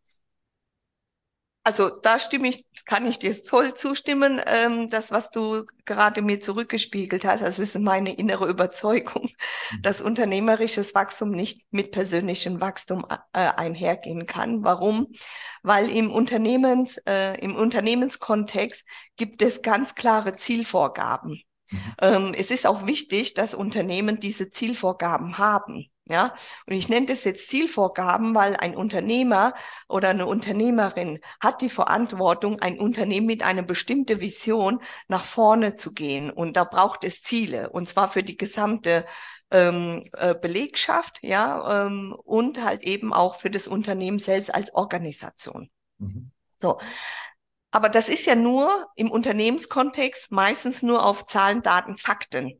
Also 1.69 1.91
da 1.91 2.17
stimme 2.17 2.47
ich, 2.47 2.65
kann 2.87 3.05
ich 3.05 3.19
dir 3.19 3.31
voll 3.31 3.75
zustimmen. 3.75 4.41
Ähm, 4.43 4.89
das, 4.89 5.11
was 5.11 5.29
du 5.29 5.65
gerade 5.85 6.23
mir 6.23 6.41
zurückgespiegelt 6.41 7.25
hast, 7.25 7.41
das 7.41 7.59
ist 7.59 7.77
meine 7.77 8.11
innere 8.11 8.49
Überzeugung, 8.49 9.29
mhm. 9.29 9.81
dass 9.83 10.01
unternehmerisches 10.01 10.95
Wachstum 10.95 11.29
nicht 11.29 11.61
mit 11.69 11.91
persönlichem 11.91 12.59
Wachstum 12.59 13.05
äh, 13.33 13.51
einhergehen 13.51 14.25
kann. 14.25 14.63
Warum? 14.63 15.13
Weil 15.61 15.91
im 15.91 16.11
Unternehmens, 16.11 16.97
äh, 17.05 17.39
im 17.39 17.55
Unternehmenskontext 17.55 18.87
gibt 19.15 19.43
es 19.43 19.61
ganz 19.61 19.93
klare 19.93 20.33
Zielvorgaben. 20.33 21.43
Mhm. 21.69 21.93
Ähm, 22.01 22.33
es 22.35 22.49
ist 22.49 22.65
auch 22.65 22.87
wichtig, 22.87 23.35
dass 23.35 23.53
Unternehmen 23.53 24.19
diese 24.19 24.49
Zielvorgaben 24.49 25.37
haben. 25.37 25.91
Ja, 26.09 26.33
und 26.65 26.73
ich 26.73 26.89
nenne 26.89 27.05
das 27.05 27.23
jetzt 27.23 27.49
Zielvorgaben, 27.49 28.33
weil 28.33 28.55
ein 28.55 28.75
Unternehmer 28.75 29.53
oder 29.87 30.09
eine 30.09 30.25
Unternehmerin 30.25 31.19
hat 31.39 31.61
die 31.61 31.69
Verantwortung, 31.69 32.59
ein 32.59 32.79
Unternehmen 32.79 33.27
mit 33.27 33.43
einer 33.43 33.61
bestimmten 33.61 34.19
Vision 34.19 34.81
nach 35.07 35.23
vorne 35.23 35.75
zu 35.75 35.93
gehen. 35.93 36.31
Und 36.31 36.57
da 36.57 36.63
braucht 36.63 37.03
es 37.03 37.21
Ziele, 37.21 37.69
und 37.69 37.87
zwar 37.87 38.09
für 38.09 38.23
die 38.23 38.37
gesamte 38.37 39.05
ähm, 39.51 40.03
äh, 40.13 40.33
Belegschaft, 40.33 41.19
ja, 41.21 41.85
ähm, 41.85 42.15
und 42.23 42.63
halt 42.63 42.83
eben 42.83 43.13
auch 43.13 43.35
für 43.35 43.51
das 43.51 43.67
Unternehmen 43.67 44.17
selbst 44.17 44.51
als 44.51 44.73
Organisation. 44.73 45.69
Mhm. 45.99 46.31
So. 46.55 46.79
Aber 47.69 47.89
das 47.89 48.09
ist 48.09 48.25
ja 48.25 48.33
nur 48.33 48.87
im 48.95 49.11
Unternehmenskontext 49.11 50.31
meistens 50.31 50.81
nur 50.81 51.05
auf 51.05 51.27
Zahlen, 51.27 51.61
Daten, 51.61 51.97
Fakten 51.97 52.59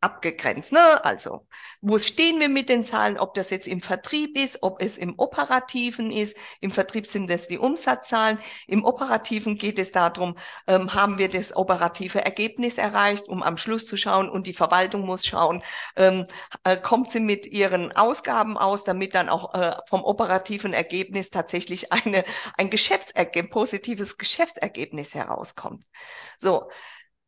abgegrenzt. 0.00 0.72
Ne? 0.72 1.04
Also, 1.04 1.46
wo 1.80 1.98
stehen 1.98 2.38
wir 2.38 2.48
mit 2.48 2.68
den 2.68 2.84
Zahlen, 2.84 3.18
ob 3.18 3.34
das 3.34 3.50
jetzt 3.50 3.66
im 3.66 3.80
Vertrieb 3.80 4.38
ist, 4.38 4.62
ob 4.62 4.82
es 4.82 4.98
im 4.98 5.14
Operativen 5.18 6.10
ist. 6.10 6.36
Im 6.60 6.70
Vertrieb 6.70 7.06
sind 7.06 7.30
das 7.30 7.48
die 7.48 7.58
Umsatzzahlen. 7.58 8.38
Im 8.66 8.84
Operativen 8.84 9.56
geht 9.56 9.78
es 9.78 9.92
darum, 9.92 10.36
ähm, 10.66 10.94
haben 10.94 11.18
wir 11.18 11.28
das 11.28 11.56
operative 11.56 12.24
Ergebnis 12.24 12.78
erreicht, 12.78 13.28
um 13.28 13.42
am 13.42 13.56
Schluss 13.56 13.86
zu 13.86 13.96
schauen 13.96 14.28
und 14.28 14.46
die 14.46 14.52
Verwaltung 14.52 15.02
muss 15.02 15.26
schauen, 15.26 15.62
ähm, 15.96 16.26
äh, 16.64 16.76
kommt 16.76 17.10
sie 17.10 17.20
mit 17.20 17.46
ihren 17.46 17.92
Ausgaben 17.96 18.58
aus, 18.58 18.84
damit 18.84 19.14
dann 19.14 19.28
auch 19.28 19.54
äh, 19.54 19.76
vom 19.88 20.04
operativen 20.04 20.72
Ergebnis 20.72 21.30
tatsächlich 21.30 21.92
eine, 21.92 22.24
ein 22.56 22.70
Geschäftsergebnis, 22.70 23.50
positives 23.50 24.18
Geschäftsergebnis 24.18 25.14
herauskommt. 25.14 25.84
So. 26.36 26.68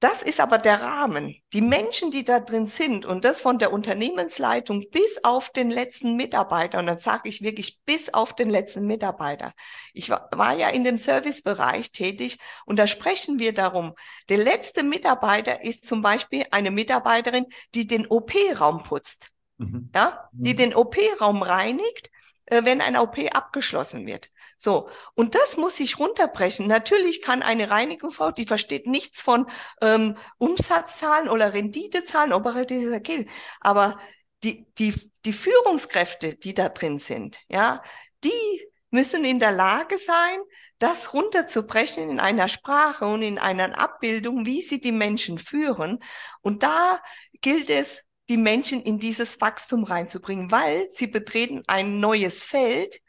Das 0.00 0.22
ist 0.22 0.38
aber 0.38 0.58
der 0.58 0.80
Rahmen. 0.80 1.34
Die 1.52 1.60
Menschen, 1.60 2.12
die 2.12 2.22
da 2.22 2.38
drin 2.38 2.68
sind 2.68 3.04
und 3.04 3.24
das 3.24 3.40
von 3.40 3.58
der 3.58 3.72
Unternehmensleitung 3.72 4.84
bis 4.90 5.24
auf 5.24 5.50
den 5.50 5.70
letzten 5.70 6.14
Mitarbeiter, 6.14 6.78
und 6.78 6.86
dann 6.86 7.00
sage 7.00 7.28
ich 7.28 7.42
wirklich 7.42 7.80
bis 7.84 8.14
auf 8.14 8.32
den 8.32 8.48
letzten 8.48 8.86
Mitarbeiter. 8.86 9.52
Ich 9.92 10.08
war, 10.08 10.28
war 10.30 10.54
ja 10.54 10.68
in 10.68 10.84
dem 10.84 10.98
Servicebereich 10.98 11.90
tätig 11.90 12.38
und 12.64 12.78
da 12.78 12.86
sprechen 12.86 13.40
wir 13.40 13.52
darum. 13.52 13.94
Der 14.28 14.38
letzte 14.38 14.84
Mitarbeiter 14.84 15.64
ist 15.64 15.84
zum 15.84 16.00
Beispiel 16.00 16.46
eine 16.52 16.70
Mitarbeiterin, 16.70 17.46
die 17.74 17.88
den 17.88 18.06
OP-Raum 18.06 18.84
putzt. 18.84 19.30
Mhm. 19.56 19.90
Ja, 19.92 20.28
die 20.30 20.52
mhm. 20.52 20.58
den 20.58 20.74
OP-Raum 20.76 21.42
reinigt, 21.42 22.10
wenn 22.50 22.80
ein 22.80 22.96
OP 22.96 23.18
abgeschlossen 23.32 24.06
wird. 24.06 24.30
So, 24.56 24.88
und 25.14 25.34
das 25.34 25.56
muss 25.56 25.78
ich 25.80 25.98
runterbrechen. 25.98 26.66
Natürlich 26.66 27.22
kann 27.22 27.42
eine 27.42 27.70
Reinigungsfrau, 27.70 28.30
die 28.30 28.46
versteht 28.46 28.86
nichts 28.86 29.20
von 29.20 29.46
ähm, 29.80 30.16
Umsatzzahlen 30.38 31.28
oder 31.28 31.54
Renditezahlen, 31.54 32.32
operatives 32.32 32.92
Ergebnis, 32.92 33.30
aber 33.60 33.98
die, 34.44 34.66
die, 34.78 34.94
die 35.24 35.32
Führungskräfte, 35.32 36.36
die 36.36 36.54
da 36.54 36.68
drin 36.68 36.98
sind, 36.98 37.38
ja, 37.48 37.82
die 38.24 38.68
müssen 38.90 39.24
in 39.24 39.38
der 39.38 39.52
Lage 39.52 39.98
sein, 39.98 40.38
das 40.78 41.12
runterzubrechen 41.12 42.08
in 42.08 42.20
einer 42.20 42.48
Sprache 42.48 43.04
und 43.06 43.22
in 43.22 43.38
einer 43.38 43.78
Abbildung, 43.78 44.46
wie 44.46 44.62
sie 44.62 44.80
die 44.80 44.92
Menschen 44.92 45.38
führen. 45.38 45.98
Und 46.40 46.62
da 46.62 47.02
gilt 47.40 47.68
es, 47.68 48.04
die 48.28 48.36
Menschen 48.36 48.82
in 48.82 48.98
dieses 48.98 49.40
Wachstum 49.40 49.84
reinzubringen, 49.84 50.50
weil 50.50 50.88
sie 50.90 51.06
betreten 51.06 51.62
ein 51.66 52.00
neues 52.00 52.44
Feld, 52.44 53.00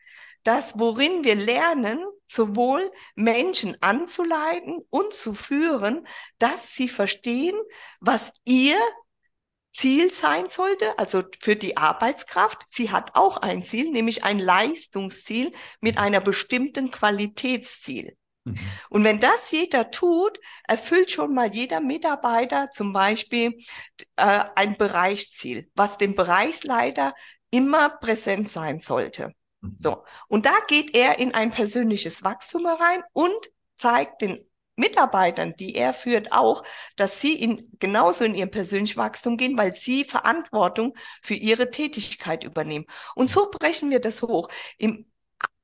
das, 0.44 0.80
worin 0.80 1.24
wir 1.24 1.36
lernen, 1.36 2.00
sowohl 2.26 2.92
Menschen 3.16 3.76
anzuleiten 3.82 4.80
und 4.90 5.14
zu 5.14 5.34
führen, 5.34 6.08
dass 6.38 6.74
sie 6.74 6.88
verstehen, 6.88 7.60
was 8.00 8.34
ihr 8.46 8.78
Ziel 9.72 10.12
sein 10.12 10.50
sollte, 10.50 10.98
also 10.98 11.24
für 11.42 11.56
die 11.56 11.78
Arbeitskraft. 11.78 12.64
Sie 12.68 12.92
hat 12.92 13.16
auch 13.16 13.38
ein 13.38 13.64
Ziel, 13.64 13.92
nämlich 13.92 14.24
ein 14.24 14.40
Leistungsziel 14.40 15.52
mit 15.82 15.98
einer 15.98 16.22
bestimmten 16.22 16.90
Qualitätsziel. 16.92 18.18
Mhm. 18.52 18.60
Und 18.90 19.04
wenn 19.04 19.20
das 19.20 19.52
jeder 19.52 19.92
tut, 19.92 20.40
erfüllt 20.68 21.12
schon 21.12 21.34
mal 21.34 21.54
jeder 21.54 21.80
Mitarbeiter 21.80 22.70
zum 22.72 22.94
Beispiel 22.94 23.58
äh, 24.16 24.44
ein 24.56 24.78
Bereichsziel, 24.78 25.70
was 25.76 25.98
dem 25.98 26.16
Bereichsleiter 26.16 27.14
immer 27.52 27.90
präsent 27.90 28.50
sein 28.50 28.80
sollte. 28.80 29.34
Mhm. 29.62 29.76
So. 29.78 30.04
Und 30.28 30.46
da 30.46 30.54
geht 30.68 30.96
er 30.96 31.20
in 31.20 31.34
ein 31.34 31.52
persönliches 31.52 32.24
Wachstum 32.24 32.66
herein 32.66 33.04
und 33.14 33.50
zeigt 33.76 34.22
den 34.22 34.46
Mitarbeitern, 34.80 35.56
die 35.58 35.76
er 35.76 35.94
führt, 35.94 36.32
auch, 36.32 36.64
dass 36.96 37.22
sie 37.22 37.34
in, 37.34 37.70
genauso 37.80 38.24
in 38.24 38.34
ihr 38.34 38.48
persönliches 38.48 38.98
Wachstum 38.98 39.38
gehen, 39.38 39.58
weil 39.58 39.74
sie 39.74 40.06
Verantwortung 40.06 40.96
für 41.22 41.34
ihre 41.34 41.70
Tätigkeit 41.70 42.44
übernehmen. 42.44 42.86
Und 43.14 43.30
so 43.30 43.52
brechen 43.52 43.90
wir 43.90 44.00
das 44.00 44.22
hoch. 44.22 44.48
Im 44.78 45.06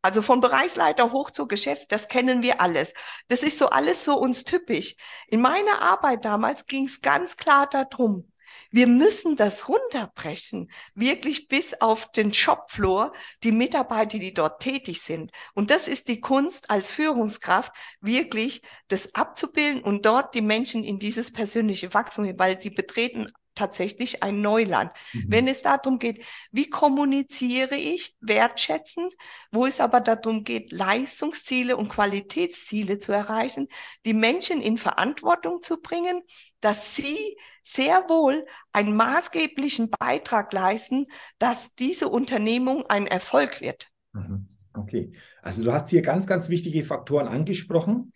also 0.06 0.22
von 0.22 0.40
Bereichsleiter 0.40 1.12
hoch 1.12 1.32
zu 1.32 1.48
Geschäfts, 1.48 1.88
das 1.88 2.08
kennen 2.08 2.44
wir 2.44 2.62
alles. 2.62 2.94
Das 3.28 3.42
ist 3.42 3.58
so 3.58 3.70
alles 3.70 4.06
so 4.06 4.18
uns 4.18 4.44
typisch. 4.44 4.96
In 5.28 5.42
meiner 5.42 5.82
Arbeit 5.82 6.26
damals 6.26 6.68
ging 6.68 6.86
es 6.86 7.02
ganz 7.02 7.38
klar 7.38 7.68
darum, 7.68 8.32
wir 8.70 8.86
müssen 8.86 9.36
das 9.36 9.68
runterbrechen, 9.68 10.70
wirklich 10.94 11.48
bis 11.48 11.82
auf 11.82 12.12
den 12.12 12.32
Shopfloor, 12.32 13.14
die 13.44 13.52
Mitarbeiter, 13.52 14.20
die 14.20 14.34
dort 14.34 14.62
tätig 14.62 15.02
sind. 15.02 15.32
Und 15.56 15.72
das 15.72 15.88
ist 15.88 16.08
die 16.08 16.20
Kunst 16.20 16.70
als 16.70 16.92
Führungskraft, 16.92 17.72
wirklich 18.00 18.62
das 18.88 19.16
abzubilden 19.16 19.82
und 19.82 20.06
dort 20.06 20.36
die 20.36 20.42
Menschen 20.42 20.84
in 20.84 21.00
dieses 21.00 21.34
persönliche 21.34 21.96
Wachstum, 21.96 22.32
weil 22.38 22.56
die 22.56 22.70
betreten 22.70 23.32
tatsächlich 23.56 24.22
ein 24.24 24.42
Neuland. 24.42 24.92
Mhm. 25.14 25.26
Wenn 25.28 25.48
es 25.48 25.62
darum 25.62 26.00
geht, 26.00 26.24
wie 26.52 26.70
kommuniziere 26.70 27.76
ich 27.76 28.16
wertschätzend, 28.20 29.14
wo 29.52 29.66
es 29.66 29.80
aber 29.80 30.02
darum 30.02 30.44
geht, 30.44 30.72
Leistungsziele 30.72 31.78
und 31.78 31.90
Qualitätsziele 31.90 33.00
zu 33.00 33.12
erreichen, 33.12 33.68
die 34.06 34.14
Menschen 34.14 34.62
in 34.62 34.78
Verantwortung 34.78 35.62
zu 35.62 35.82
bringen, 35.82 36.22
dass 36.62 36.96
sie 36.96 37.38
sehr 37.64 38.10
wohl 38.10 38.46
einen 38.72 38.96
maßgeblichen 38.96 39.90
Beitrag 39.90 40.54
leisten, 40.54 41.08
dass 41.40 41.76
diese 41.76 42.10
Unternehmung 42.10 42.86
ein 42.88 43.08
Erfolg 43.08 43.62
wird. 43.62 43.90
Mhm. 44.14 44.50
Okay, 44.78 45.14
also 45.42 45.64
du 45.64 45.72
hast 45.72 45.90
hier 45.90 46.02
ganz, 46.02 46.28
ganz 46.28 46.50
wichtige 46.50 46.84
Faktoren 46.84 47.28
angesprochen. 47.28 48.12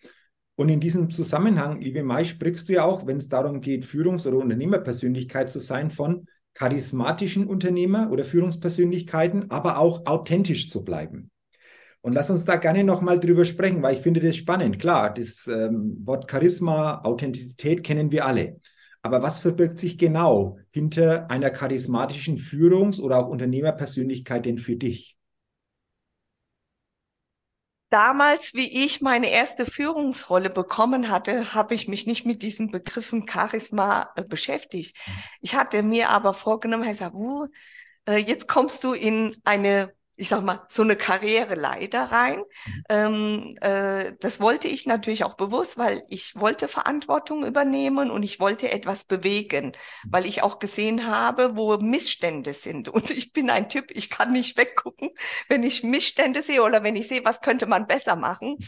Und 0.60 0.68
in 0.68 0.78
diesem 0.78 1.08
Zusammenhang, 1.08 1.80
liebe 1.80 2.02
Mai, 2.02 2.22
sprichst 2.22 2.68
du 2.68 2.74
ja 2.74 2.84
auch, 2.84 3.06
wenn 3.06 3.16
es 3.16 3.30
darum 3.30 3.62
geht, 3.62 3.86
Führungs- 3.86 4.26
oder 4.26 4.36
Unternehmerpersönlichkeit 4.36 5.50
zu 5.50 5.58
sein, 5.58 5.90
von 5.90 6.26
charismatischen 6.52 7.46
Unternehmer- 7.46 8.10
oder 8.10 8.24
Führungspersönlichkeiten, 8.24 9.50
aber 9.50 9.78
auch 9.78 10.04
authentisch 10.04 10.68
zu 10.68 10.84
bleiben. 10.84 11.30
Und 12.02 12.12
lass 12.12 12.28
uns 12.28 12.44
da 12.44 12.56
gerne 12.56 12.84
nochmal 12.84 13.18
drüber 13.18 13.46
sprechen, 13.46 13.82
weil 13.82 13.94
ich 13.94 14.02
finde 14.02 14.20
das 14.20 14.36
spannend. 14.36 14.78
Klar, 14.78 15.14
das 15.14 15.46
ähm, 15.46 15.96
Wort 16.04 16.30
Charisma, 16.30 17.00
Authentizität 17.04 17.82
kennen 17.82 18.12
wir 18.12 18.26
alle. 18.26 18.60
Aber 19.00 19.22
was 19.22 19.40
verbirgt 19.40 19.78
sich 19.78 19.96
genau 19.96 20.58
hinter 20.72 21.30
einer 21.30 21.48
charismatischen 21.48 22.36
Führungs- 22.36 23.00
oder 23.00 23.16
auch 23.16 23.28
Unternehmerpersönlichkeit 23.28 24.44
denn 24.44 24.58
für 24.58 24.76
dich? 24.76 25.16
Damals, 27.90 28.54
wie 28.54 28.84
ich 28.84 29.00
meine 29.00 29.30
erste 29.30 29.66
Führungsrolle 29.66 30.48
bekommen 30.48 31.10
hatte, 31.10 31.52
habe 31.52 31.74
ich 31.74 31.88
mich 31.88 32.06
nicht 32.06 32.24
mit 32.24 32.42
diesen 32.42 32.70
Begriffen 32.70 33.26
Charisma 33.28 34.10
äh, 34.14 34.22
beschäftigt. 34.22 34.96
Mhm. 35.06 35.12
Ich 35.40 35.54
hatte 35.56 35.82
mir 35.82 36.10
aber 36.10 36.32
vorgenommen, 36.32 36.88
ich 36.88 36.98
sage, 36.98 37.16
uh, 37.16 37.48
jetzt 38.06 38.48
kommst 38.48 38.84
du 38.84 38.92
in 38.92 39.36
eine 39.44 39.92
ich 40.20 40.28
sag 40.28 40.44
mal, 40.44 40.66
so 40.68 40.82
eine 40.82 40.96
Karriereleiter 40.96 42.04
rein. 42.12 42.40
Mhm. 42.40 42.84
Ähm, 42.90 43.56
äh, 43.62 44.12
das 44.20 44.38
wollte 44.38 44.68
ich 44.68 44.84
natürlich 44.84 45.24
auch 45.24 45.32
bewusst, 45.32 45.78
weil 45.78 46.02
ich 46.08 46.36
wollte 46.36 46.68
Verantwortung 46.68 47.46
übernehmen 47.46 48.10
und 48.10 48.22
ich 48.22 48.38
wollte 48.38 48.70
etwas 48.70 49.04
bewegen, 49.04 49.68
mhm. 49.68 50.12
weil 50.12 50.26
ich 50.26 50.42
auch 50.42 50.58
gesehen 50.58 51.06
habe, 51.06 51.56
wo 51.56 51.74
Missstände 51.78 52.52
sind. 52.52 52.88
Und 53.00 53.10
ich 53.10 53.32
bin 53.32 53.48
ein 53.48 53.70
Typ, 53.70 53.90
ich 53.90 54.10
kann 54.10 54.32
nicht 54.32 54.58
weggucken, 54.58 55.10
wenn 55.48 55.62
ich 55.62 55.82
Missstände 55.82 56.42
sehe 56.42 56.62
oder 56.62 56.82
wenn 56.82 56.96
ich 56.96 57.08
sehe, 57.08 57.24
was 57.24 57.40
könnte 57.40 57.66
man 57.66 57.86
besser 57.86 58.14
machen. 58.14 58.58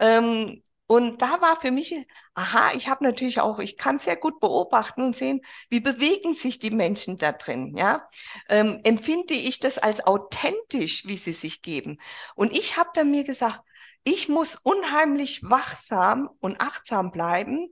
Ähm, 0.00 0.62
Und 0.88 1.20
da 1.20 1.42
war 1.42 1.60
für 1.60 1.70
mich, 1.70 1.94
aha, 2.32 2.72
ich 2.74 2.88
habe 2.88 3.04
natürlich 3.04 3.40
auch, 3.40 3.58
ich 3.58 3.76
kann 3.76 3.98
sehr 3.98 4.16
gut 4.16 4.40
beobachten 4.40 5.02
und 5.02 5.14
sehen, 5.14 5.42
wie 5.68 5.80
bewegen 5.80 6.32
sich 6.32 6.58
die 6.58 6.70
Menschen 6.70 7.18
da 7.18 7.32
drin, 7.32 7.76
ja. 7.76 8.08
Ähm, 8.48 8.80
empfinde 8.84 9.34
ich 9.34 9.60
das 9.60 9.76
als 9.76 10.06
authentisch, 10.06 11.06
wie 11.06 11.18
sie 11.18 11.34
sich 11.34 11.60
geben. 11.60 11.98
Und 12.34 12.56
ich 12.56 12.78
habe 12.78 12.88
dann 12.94 13.10
mir 13.10 13.24
gesagt, 13.24 13.60
ich 14.02 14.30
muss 14.30 14.56
unheimlich 14.56 15.42
wachsam 15.42 16.30
und 16.40 16.58
achtsam 16.58 17.12
bleiben, 17.12 17.68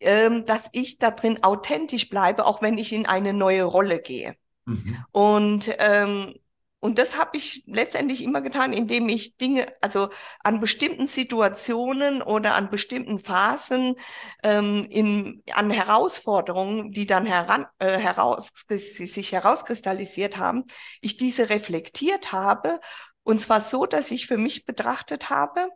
ähm, 0.00 0.44
dass 0.44 0.70
ich 0.72 0.98
da 0.98 1.12
drin 1.12 1.44
authentisch 1.44 2.08
bleibe, 2.08 2.46
auch 2.46 2.62
wenn 2.62 2.78
ich 2.78 2.92
in 2.92 3.06
eine 3.06 3.32
neue 3.32 3.62
Rolle 3.62 4.00
gehe. 4.00 4.34
Mhm. 4.64 5.04
Und 5.12 5.72
ähm, 5.78 6.34
und 6.80 6.98
das 6.98 7.16
habe 7.16 7.36
ich 7.36 7.62
letztendlich 7.66 8.24
immer 8.24 8.40
getan, 8.40 8.72
indem 8.72 9.10
ich 9.10 9.36
Dinge, 9.36 9.72
also 9.82 10.08
an 10.42 10.60
bestimmten 10.60 11.06
Situationen 11.06 12.22
oder 12.22 12.54
an 12.54 12.70
bestimmten 12.70 13.18
Phasen, 13.18 13.96
ähm, 14.42 14.86
in, 14.88 15.42
an 15.52 15.70
Herausforderungen, 15.70 16.90
die 16.90 17.06
dann 17.06 17.26
heran, 17.26 17.66
äh, 17.78 17.98
heraus, 17.98 18.50
sich 18.66 19.32
herauskristallisiert 19.32 20.38
haben, 20.38 20.64
ich 21.02 21.18
diese 21.18 21.50
reflektiert 21.50 22.32
habe. 22.32 22.80
Und 23.24 23.42
zwar 23.42 23.60
so, 23.60 23.84
dass 23.84 24.10
ich 24.10 24.26
für 24.26 24.38
mich 24.38 24.64
betrachtet 24.64 25.28
habe, 25.28 25.68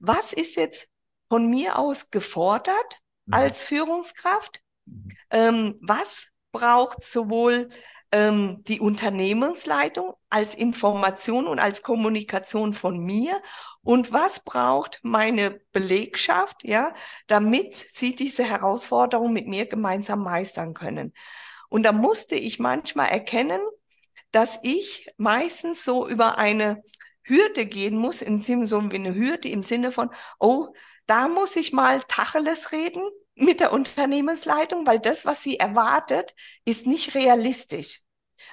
was 0.00 0.32
ist 0.32 0.56
jetzt 0.56 0.88
von 1.28 1.48
mir 1.48 1.78
aus 1.78 2.10
gefordert 2.10 3.00
mhm. 3.26 3.34
als 3.34 3.62
Führungskraft? 3.62 4.60
Ähm, 5.30 5.78
was 5.80 6.26
braucht 6.50 7.04
sowohl 7.04 7.68
ähm, 8.12 8.62
die 8.64 8.78
Unternehmensleitung 8.78 10.14
als 10.28 10.54
Information 10.54 11.46
und 11.46 11.58
als 11.58 11.82
Kommunikation 11.82 12.74
von 12.74 12.98
mir 12.98 13.42
und 13.82 14.12
was 14.12 14.40
braucht 14.40 15.00
meine 15.02 15.60
Belegschaft, 15.72 16.62
ja, 16.64 16.94
damit 17.26 17.74
sie 17.74 18.14
diese 18.14 18.44
Herausforderung 18.44 19.32
mit 19.32 19.48
mir 19.48 19.66
gemeinsam 19.66 20.22
meistern 20.22 20.74
können. 20.74 21.14
Und 21.68 21.84
da 21.84 21.92
musste 21.92 22.36
ich 22.36 22.58
manchmal 22.58 23.08
erkennen, 23.08 23.60
dass 24.30 24.60
ich 24.62 25.10
meistens 25.16 25.84
so 25.84 26.06
über 26.06 26.38
eine 26.38 26.82
Hürde 27.24 27.66
gehen 27.66 27.96
muss, 27.96 28.20
Sinne 28.22 28.66
so 28.66 28.90
wie 28.90 28.96
eine 28.96 29.14
Hürde 29.14 29.48
im 29.48 29.62
Sinne 29.62 29.90
von, 29.90 30.10
oh, 30.38 30.68
da 31.06 31.28
muss 31.28 31.56
ich 31.56 31.72
mal 31.72 32.00
Tacheles 32.08 32.72
reden 32.72 33.02
mit 33.42 33.60
der 33.60 33.72
Unternehmensleitung, 33.72 34.86
weil 34.86 35.00
das, 35.00 35.26
was 35.26 35.42
sie 35.42 35.58
erwartet, 35.58 36.34
ist 36.64 36.86
nicht 36.86 37.14
realistisch. 37.14 38.00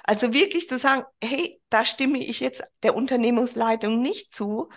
Also 0.04 0.32
wirklich 0.32 0.68
zu 0.68 0.78
sagen, 0.78 1.04
hey, 1.22 1.60
da 1.68 1.84
stimme 1.84 2.18
ich 2.18 2.40
jetzt 2.40 2.62
der 2.82 2.94
Unternehmensleitung 2.94 4.00
nicht 4.00 4.32
zu. 4.32 4.68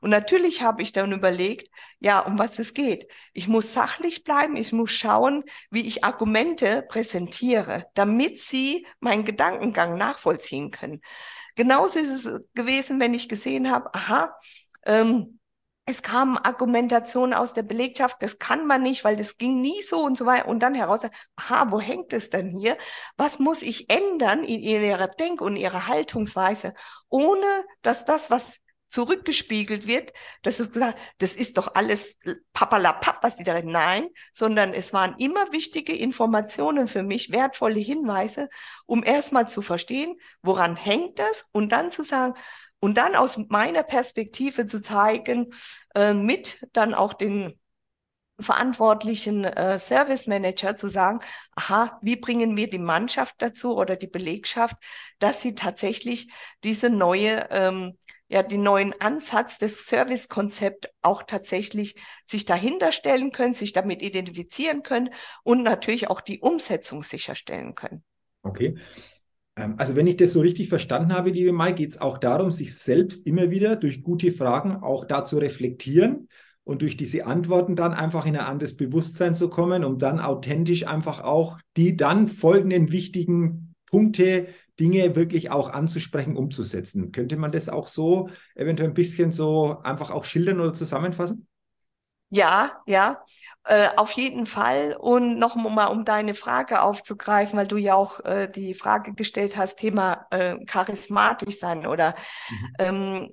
Und 0.00 0.10
natürlich 0.10 0.62
habe 0.62 0.82
ich 0.82 0.92
dann 0.92 1.12
überlegt, 1.12 1.70
ja, 2.00 2.20
um 2.20 2.38
was 2.38 2.58
es 2.58 2.74
geht. 2.74 3.06
Ich 3.32 3.48
muss 3.48 3.72
sachlich 3.72 4.24
bleiben, 4.24 4.56
ich 4.56 4.72
muss 4.72 4.90
schauen, 4.90 5.44
wie 5.70 5.86
ich 5.86 6.04
Argumente 6.04 6.82
präsentiere, 6.88 7.86
damit 7.94 8.38
sie 8.38 8.86
meinen 9.00 9.24
Gedankengang 9.24 9.96
nachvollziehen 9.96 10.70
können. 10.70 11.02
Genauso 11.54 11.98
ist 11.98 12.26
es 12.26 12.40
gewesen, 12.54 12.98
wenn 12.98 13.14
ich 13.14 13.28
gesehen 13.28 13.70
habe, 13.70 13.92
aha, 13.94 14.34
ähm, 14.86 15.38
es 15.84 16.02
kamen 16.02 16.38
Argumentationen 16.38 17.34
aus 17.34 17.54
der 17.54 17.64
Belegschaft, 17.64 18.22
das 18.22 18.38
kann 18.38 18.66
man 18.66 18.82
nicht, 18.82 19.04
weil 19.04 19.16
das 19.16 19.36
ging 19.36 19.60
nie 19.60 19.82
so 19.82 20.02
und 20.04 20.16
so 20.16 20.26
weiter. 20.26 20.46
Und 20.46 20.60
dann 20.60 20.74
heraus, 20.74 21.02
aha, 21.36 21.66
wo 21.70 21.80
hängt 21.80 22.12
es 22.12 22.30
denn 22.30 22.50
hier? 22.56 22.78
Was 23.16 23.40
muss 23.40 23.62
ich 23.62 23.90
ändern 23.90 24.44
in 24.44 24.60
ihrer 24.60 25.08
Denk- 25.08 25.40
und 25.40 25.56
ihrer 25.56 25.88
Haltungsweise, 25.88 26.74
ohne 27.08 27.64
dass 27.82 28.04
das, 28.04 28.30
was 28.30 28.60
zurückgespiegelt 28.92 29.86
wird, 29.86 30.12
das 30.42 30.60
ist 30.60 30.74
gesagt, 30.74 30.98
das 31.16 31.34
ist 31.34 31.56
doch 31.56 31.74
alles 31.74 32.18
papalapap, 32.52 33.22
was 33.22 33.36
die 33.36 33.44
da 33.44 33.54
reden. 33.54 33.72
Nein, 33.72 34.08
sondern 34.34 34.74
es 34.74 34.92
waren 34.92 35.16
immer 35.16 35.50
wichtige 35.50 35.96
Informationen 35.96 36.86
für 36.88 37.02
mich, 37.02 37.32
wertvolle 37.32 37.80
Hinweise, 37.80 38.50
um 38.84 39.02
erstmal 39.02 39.48
zu 39.48 39.62
verstehen, 39.62 40.20
woran 40.42 40.76
hängt 40.76 41.18
das 41.18 41.46
und 41.52 41.72
dann 41.72 41.90
zu 41.90 42.04
sagen, 42.04 42.34
und 42.82 42.98
dann 42.98 43.14
aus 43.14 43.38
meiner 43.48 43.84
Perspektive 43.84 44.66
zu 44.66 44.82
zeigen, 44.82 45.54
äh, 45.94 46.14
mit 46.14 46.66
dann 46.72 46.94
auch 46.94 47.14
den 47.14 47.56
verantwortlichen 48.40 49.44
äh, 49.44 49.78
Service 49.78 50.26
Manager 50.26 50.74
zu 50.74 50.88
sagen, 50.88 51.20
aha, 51.54 52.00
wie 52.02 52.16
bringen 52.16 52.56
wir 52.56 52.68
die 52.68 52.80
Mannschaft 52.80 53.36
dazu 53.38 53.76
oder 53.76 53.94
die 53.94 54.08
Belegschaft, 54.08 54.76
dass 55.20 55.40
sie 55.42 55.54
tatsächlich 55.54 56.32
diese 56.64 56.90
neue, 56.90 57.46
ähm, 57.50 57.98
ja, 58.26 58.42
den 58.42 58.64
neuen 58.64 59.00
Ansatz 59.00 59.58
des 59.58 59.86
Servicekonzept 59.86 60.92
auch 61.02 61.22
tatsächlich 61.22 61.94
sich 62.24 62.46
dahinter 62.46 62.90
stellen 62.90 63.30
können, 63.30 63.54
sich 63.54 63.72
damit 63.72 64.02
identifizieren 64.02 64.82
können 64.82 65.10
und 65.44 65.62
natürlich 65.62 66.10
auch 66.10 66.20
die 66.20 66.40
Umsetzung 66.40 67.04
sicherstellen 67.04 67.76
können. 67.76 68.02
Okay. 68.42 68.76
Ähm, 69.56 69.74
also 69.78 69.96
wenn 69.96 70.06
ich 70.06 70.16
das 70.16 70.32
so 70.32 70.40
richtig 70.40 70.68
verstanden 70.68 71.12
habe, 71.12 71.30
liebe 71.30 71.52
Mai, 71.52 71.72
geht 71.72 71.90
es 71.90 72.00
auch 72.00 72.18
darum, 72.18 72.50
sich 72.50 72.74
selbst 72.74 73.26
immer 73.26 73.50
wieder 73.50 73.76
durch 73.76 74.02
gute 74.02 74.32
Fragen 74.32 74.76
auch 74.76 75.04
da 75.04 75.24
zu 75.24 75.38
reflektieren 75.38 76.28
und 76.64 76.82
durch 76.82 76.96
diese 76.96 77.26
Antworten 77.26 77.76
dann 77.76 77.92
einfach 77.92 78.24
in 78.26 78.36
ein 78.36 78.46
anderes 78.46 78.76
Bewusstsein 78.76 79.34
zu 79.34 79.48
kommen, 79.48 79.84
um 79.84 79.98
dann 79.98 80.20
authentisch 80.20 80.86
einfach 80.86 81.20
auch 81.20 81.58
die 81.76 81.96
dann 81.96 82.28
folgenden 82.28 82.92
wichtigen 82.92 83.74
Punkte, 83.86 84.48
Dinge 84.80 85.14
wirklich 85.16 85.50
auch 85.50 85.68
anzusprechen, 85.68 86.36
umzusetzen. 86.36 87.12
Könnte 87.12 87.36
man 87.36 87.52
das 87.52 87.68
auch 87.68 87.88
so 87.88 88.30
eventuell 88.54 88.88
ein 88.88 88.94
bisschen 88.94 89.32
so 89.32 89.78
einfach 89.82 90.10
auch 90.10 90.24
schildern 90.24 90.60
oder 90.60 90.72
zusammenfassen? 90.72 91.46
Ja, 92.34 92.80
ja, 92.86 93.22
äh, 93.64 93.90
auf 93.96 94.12
jeden 94.12 94.46
Fall. 94.46 94.96
Und 94.98 95.38
noch 95.38 95.54
mal, 95.54 95.88
um 95.88 96.06
deine 96.06 96.32
Frage 96.32 96.80
aufzugreifen, 96.80 97.58
weil 97.58 97.66
du 97.66 97.76
ja 97.76 97.94
auch 97.94 98.20
äh, 98.20 98.48
die 98.50 98.72
Frage 98.72 99.12
gestellt 99.12 99.54
hast, 99.58 99.76
Thema 99.76 100.26
äh, 100.30 100.56
charismatisch 100.64 101.58
sein 101.58 101.86
oder 101.86 102.14
mhm. 102.48 102.68
ähm, 102.78 103.30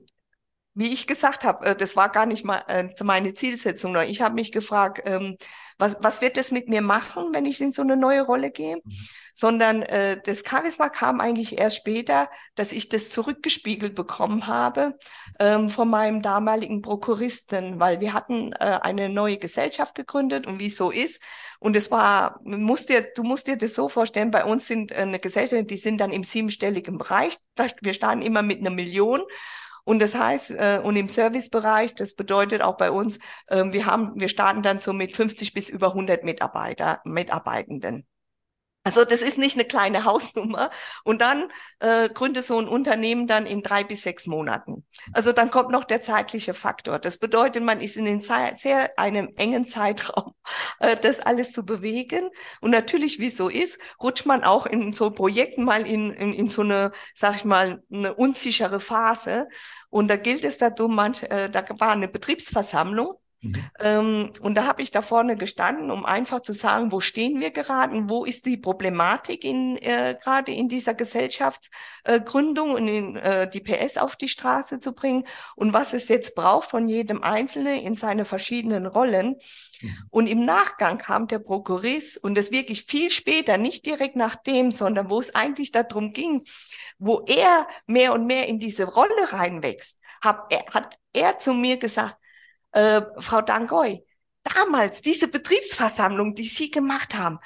wie 0.79 0.93
ich 0.93 1.07
gesagt 1.07 1.43
habe, 1.43 1.65
äh, 1.65 1.75
das 1.75 1.97
war 1.97 2.07
gar 2.07 2.25
nicht 2.25 2.45
mal 2.45 2.63
äh, 2.69 2.87
meine 3.03 3.33
Zielsetzung. 3.33 3.97
Ich 4.07 4.21
habe 4.21 4.35
mich 4.35 4.53
gefragt, 4.53 5.01
ähm, 5.03 5.35
was, 5.77 5.97
was 5.99 6.21
wird 6.21 6.37
das 6.37 6.51
mit 6.51 6.69
mir 6.69 6.81
machen, 6.81 7.33
wenn 7.33 7.45
ich 7.45 7.59
in 7.59 7.73
so 7.73 7.81
eine 7.81 7.97
neue 7.97 8.21
Rolle 8.21 8.49
gehe? 8.49 8.77
Mhm. 8.77 8.81
Sondern 9.33 9.81
äh, 9.81 10.21
das 10.23 10.43
Charisma 10.47 10.87
kam 10.87 11.19
eigentlich 11.19 11.57
erst 11.57 11.75
später, 11.75 12.29
dass 12.55 12.71
ich 12.71 12.87
das 12.87 13.09
zurückgespiegelt 13.09 13.93
bekommen 13.93 14.47
habe 14.47 14.97
ähm, 15.37 15.67
von 15.67 15.89
meinem 15.89 16.21
damaligen 16.21 16.81
Prokuristen, 16.81 17.81
weil 17.81 17.99
wir 17.99 18.13
hatten 18.13 18.53
eine 18.53 19.09
neue 19.09 19.37
Gesellschaft 19.37 19.95
gegründet 19.95 20.47
und 20.47 20.59
wie 20.59 20.67
es 20.67 20.77
so 20.77 20.91
ist. 20.91 21.21
Und 21.59 21.75
es 21.75 21.91
war, 21.91 22.39
musst 22.43 22.87
dir, 22.87 23.05
du 23.15 23.23
musst 23.23 23.47
dir 23.47 23.57
das 23.57 23.75
so 23.75 23.89
vorstellen, 23.89 24.31
bei 24.31 24.45
uns 24.45 24.67
sind 24.67 24.93
eine 24.93 25.19
Gesellschaft, 25.19 25.69
die 25.69 25.77
sind 25.77 25.99
dann 25.99 26.11
im 26.11 26.23
siebenstelligen 26.23 26.97
Bereich. 26.97 27.37
Wir 27.81 27.93
starten 27.93 28.21
immer 28.21 28.43
mit 28.43 28.59
einer 28.59 28.69
Million. 28.69 29.21
Und 29.83 30.01
das 30.01 30.15
heißt, 30.15 30.51
äh, 30.51 30.81
und 30.83 30.95
im 30.95 31.07
Servicebereich, 31.07 31.95
das 31.95 32.13
bedeutet 32.13 32.61
auch 32.61 32.77
bei 32.77 32.91
uns, 32.91 33.19
äh, 33.47 33.65
wir 33.71 33.85
haben, 33.85 34.19
wir 34.19 34.29
starten 34.29 34.61
dann 34.61 34.79
so 34.79 34.93
mit 34.93 35.15
50 35.15 35.53
bis 35.53 35.69
über 35.69 35.89
100 35.89 36.23
Mitarbeiter, 36.23 37.01
Mitarbeitenden. 37.05 38.05
Also 38.83 39.03
das 39.03 39.21
ist 39.21 39.37
nicht 39.37 39.55
eine 39.55 39.65
kleine 39.65 40.03
Hausnummer. 40.05 40.71
Und 41.03 41.21
dann 41.21 41.51
äh, 41.79 42.09
gründet 42.09 42.45
so 42.45 42.59
ein 42.59 42.67
Unternehmen 42.67 43.27
dann 43.27 43.45
in 43.45 43.61
drei 43.61 43.83
bis 43.83 44.03
sechs 44.03 44.25
Monaten. 44.25 44.85
Also 45.13 45.31
dann 45.31 45.51
kommt 45.51 45.71
noch 45.71 45.83
der 45.83 46.01
zeitliche 46.01 46.53
Faktor. 46.53 46.99
Das 46.99 47.17
bedeutet, 47.17 47.63
man 47.63 47.81
ist 47.81 47.97
in 47.97 48.05
den 48.05 48.21
sehr 48.21 48.97
einem 48.97 49.29
engen 49.35 49.67
Zeitraum, 49.67 50.33
äh, 50.79 50.95
das 50.95 51.19
alles 51.19 51.51
zu 51.51 51.65
bewegen. 51.65 52.29
Und 52.61 52.71
natürlich, 52.71 53.19
wie 53.19 53.27
es 53.27 53.37
so 53.37 53.49
ist, 53.49 53.79
rutscht 54.01 54.25
man 54.25 54.43
auch 54.43 54.65
in 54.65 54.93
so 54.93 55.11
Projekten 55.11 55.63
mal 55.65 55.85
in, 55.85 56.11
in, 56.13 56.33
in 56.33 56.47
so 56.47 56.61
eine, 56.61 56.91
sag 57.13 57.35
ich 57.35 57.45
mal, 57.45 57.83
eine 57.91 58.13
unsichere 58.13 58.79
Phase. 58.79 59.47
Und 59.89 60.07
da 60.07 60.15
gilt 60.15 60.45
es 60.45 60.57
darum, 60.57 60.95
manch, 60.95 61.23
äh, 61.23 61.49
da 61.49 61.65
war 61.79 61.91
eine 61.91 62.07
Betriebsversammlung 62.07 63.15
Mhm. 63.41 63.69
Ähm, 63.79 64.33
und 64.41 64.55
da 64.55 64.65
habe 64.65 64.81
ich 64.81 64.91
da 64.91 65.01
vorne 65.01 65.37
gestanden, 65.37 65.91
um 65.91 66.05
einfach 66.05 66.41
zu 66.41 66.53
sagen, 66.53 66.91
wo 66.91 66.99
stehen 66.99 67.39
wir 67.39 67.51
gerade, 67.51 68.09
wo 68.09 68.25
ist 68.25 68.45
die 68.45 68.57
Problematik 68.57 69.45
in, 69.45 69.77
äh, 69.77 70.17
gerade 70.21 70.51
in 70.51 70.67
dieser 70.67 70.93
Gesellschaftsgründung 70.93 72.69
äh, 72.69 72.73
und 72.73 72.87
in, 72.87 73.15
äh, 73.15 73.49
die 73.49 73.61
PS 73.61 73.97
auf 73.97 74.17
die 74.17 74.27
Straße 74.27 74.81
zu 74.81 74.93
bringen 74.93 75.25
und 75.55 75.73
was 75.73 75.93
es 75.93 76.09
jetzt 76.09 76.35
braucht 76.35 76.69
von 76.69 76.89
jedem 76.89 77.23
Einzelnen 77.23 77.79
in 77.79 77.95
seine 77.95 78.25
verschiedenen 78.25 78.85
Rollen. 78.85 79.37
Mhm. 79.81 79.97
Und 80.09 80.27
im 80.27 80.43
Nachgang 80.43 80.97
kam 80.97 81.27
der 81.27 81.39
Prokurist 81.39 82.21
und 82.21 82.35
das 82.35 82.51
wirklich 82.51 82.83
viel 82.83 83.09
später, 83.09 83.57
nicht 83.57 83.85
direkt 83.85 84.17
nach 84.17 84.35
dem, 84.35 84.71
sondern 84.71 85.09
wo 85.09 85.19
es 85.19 85.33
eigentlich 85.33 85.71
darum 85.71 86.11
ging, 86.11 86.43
wo 86.97 87.23
er 87.25 87.67
mehr 87.87 88.13
und 88.13 88.27
mehr 88.27 88.47
in 88.47 88.59
diese 88.59 88.83
Rolle 88.83 89.31
reinwächst, 89.31 89.97
hab, 90.21 90.51
er, 90.51 90.65
hat 90.73 90.97
er 91.13 91.37
zu 91.37 91.53
mir 91.53 91.77
gesagt, 91.77 92.18
äh, 92.71 93.01
Frau 93.17 93.41
Dangoy, 93.41 94.03
damals 94.43 95.01
diese 95.01 95.27
Betriebsversammlung, 95.27 96.35
die 96.35 96.47
Sie 96.47 96.71
gemacht 96.71 97.15
haben, 97.15 97.39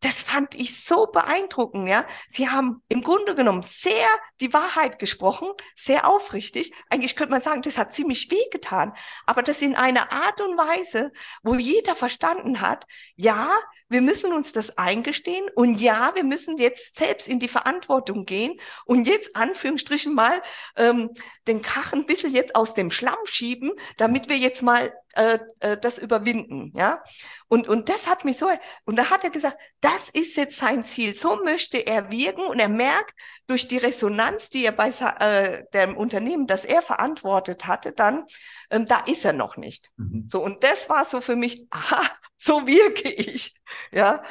das 0.00 0.22
fand 0.22 0.54
ich 0.54 0.82
so 0.82 1.06
beeindruckend, 1.06 1.86
ja. 1.88 2.06
Sie 2.30 2.48
haben 2.48 2.82
im 2.88 3.02
Grunde 3.02 3.34
genommen 3.34 3.62
sehr 3.62 4.06
die 4.40 4.52
Wahrheit 4.54 4.98
gesprochen, 4.98 5.48
sehr 5.76 6.08
aufrichtig. 6.08 6.72
Eigentlich 6.88 7.16
könnte 7.16 7.32
man 7.32 7.42
sagen, 7.42 7.60
das 7.60 7.76
hat 7.76 7.94
ziemlich 7.94 8.30
weh 8.30 8.48
getan. 8.50 8.94
Aber 9.26 9.42
das 9.42 9.60
in 9.60 9.76
einer 9.76 10.10
Art 10.10 10.40
und 10.40 10.56
Weise, 10.56 11.12
wo 11.42 11.54
jeder 11.54 11.94
verstanden 11.94 12.62
hat, 12.62 12.86
ja, 13.16 13.52
wir 13.90 14.00
müssen 14.00 14.32
uns 14.32 14.52
das 14.52 14.78
eingestehen 14.78 15.46
und 15.54 15.80
ja, 15.80 16.14
wir 16.14 16.24
müssen 16.24 16.56
jetzt 16.56 16.96
selbst 16.96 17.28
in 17.28 17.40
die 17.40 17.48
Verantwortung 17.48 18.24
gehen 18.24 18.58
und 18.86 19.06
jetzt 19.06 19.36
Anführungsstrichen 19.36 20.14
mal 20.14 20.40
ähm, 20.76 21.10
den 21.46 21.60
Kachen 21.60 22.00
ein 22.00 22.06
bisschen 22.06 22.32
jetzt 22.32 22.54
aus 22.54 22.74
dem 22.74 22.90
Schlamm 22.90 23.18
schieben, 23.24 23.72
damit 23.96 24.28
wir 24.28 24.36
jetzt 24.36 24.62
mal 24.62 24.92
äh, 25.14 25.38
äh, 25.60 25.76
das 25.76 25.98
überwinden, 25.98 26.72
ja. 26.74 27.02
Und, 27.48 27.68
und 27.68 27.88
das 27.88 28.08
hat 28.08 28.24
mich 28.24 28.38
so, 28.38 28.48
und 28.84 28.96
da 28.96 29.10
hat 29.10 29.24
er 29.24 29.30
gesagt, 29.30 29.58
das 29.80 30.08
ist 30.10 30.36
jetzt 30.36 30.58
sein 30.58 30.84
Ziel. 30.84 31.14
So 31.14 31.42
möchte 31.42 31.78
er 31.78 32.10
wirken 32.10 32.42
und 32.42 32.58
er 32.58 32.68
merkt 32.68 33.14
durch 33.46 33.68
die 33.68 33.78
Resonanz, 33.78 34.50
die 34.50 34.64
er 34.64 34.72
bei 34.72 34.90
äh, 34.90 35.64
dem 35.72 35.96
Unternehmen, 35.96 36.46
das 36.46 36.64
er 36.64 36.82
verantwortet 36.82 37.66
hatte, 37.66 37.92
dann, 37.92 38.24
ähm, 38.70 38.86
da 38.86 39.00
ist 39.00 39.24
er 39.24 39.32
noch 39.32 39.56
nicht. 39.56 39.90
Mhm. 39.96 40.24
So, 40.26 40.42
und 40.42 40.62
das 40.62 40.88
war 40.88 41.04
so 41.04 41.20
für 41.20 41.36
mich, 41.36 41.66
aha, 41.70 42.08
so 42.36 42.66
wirke 42.66 43.10
ich, 43.10 43.54
ja. 43.92 44.22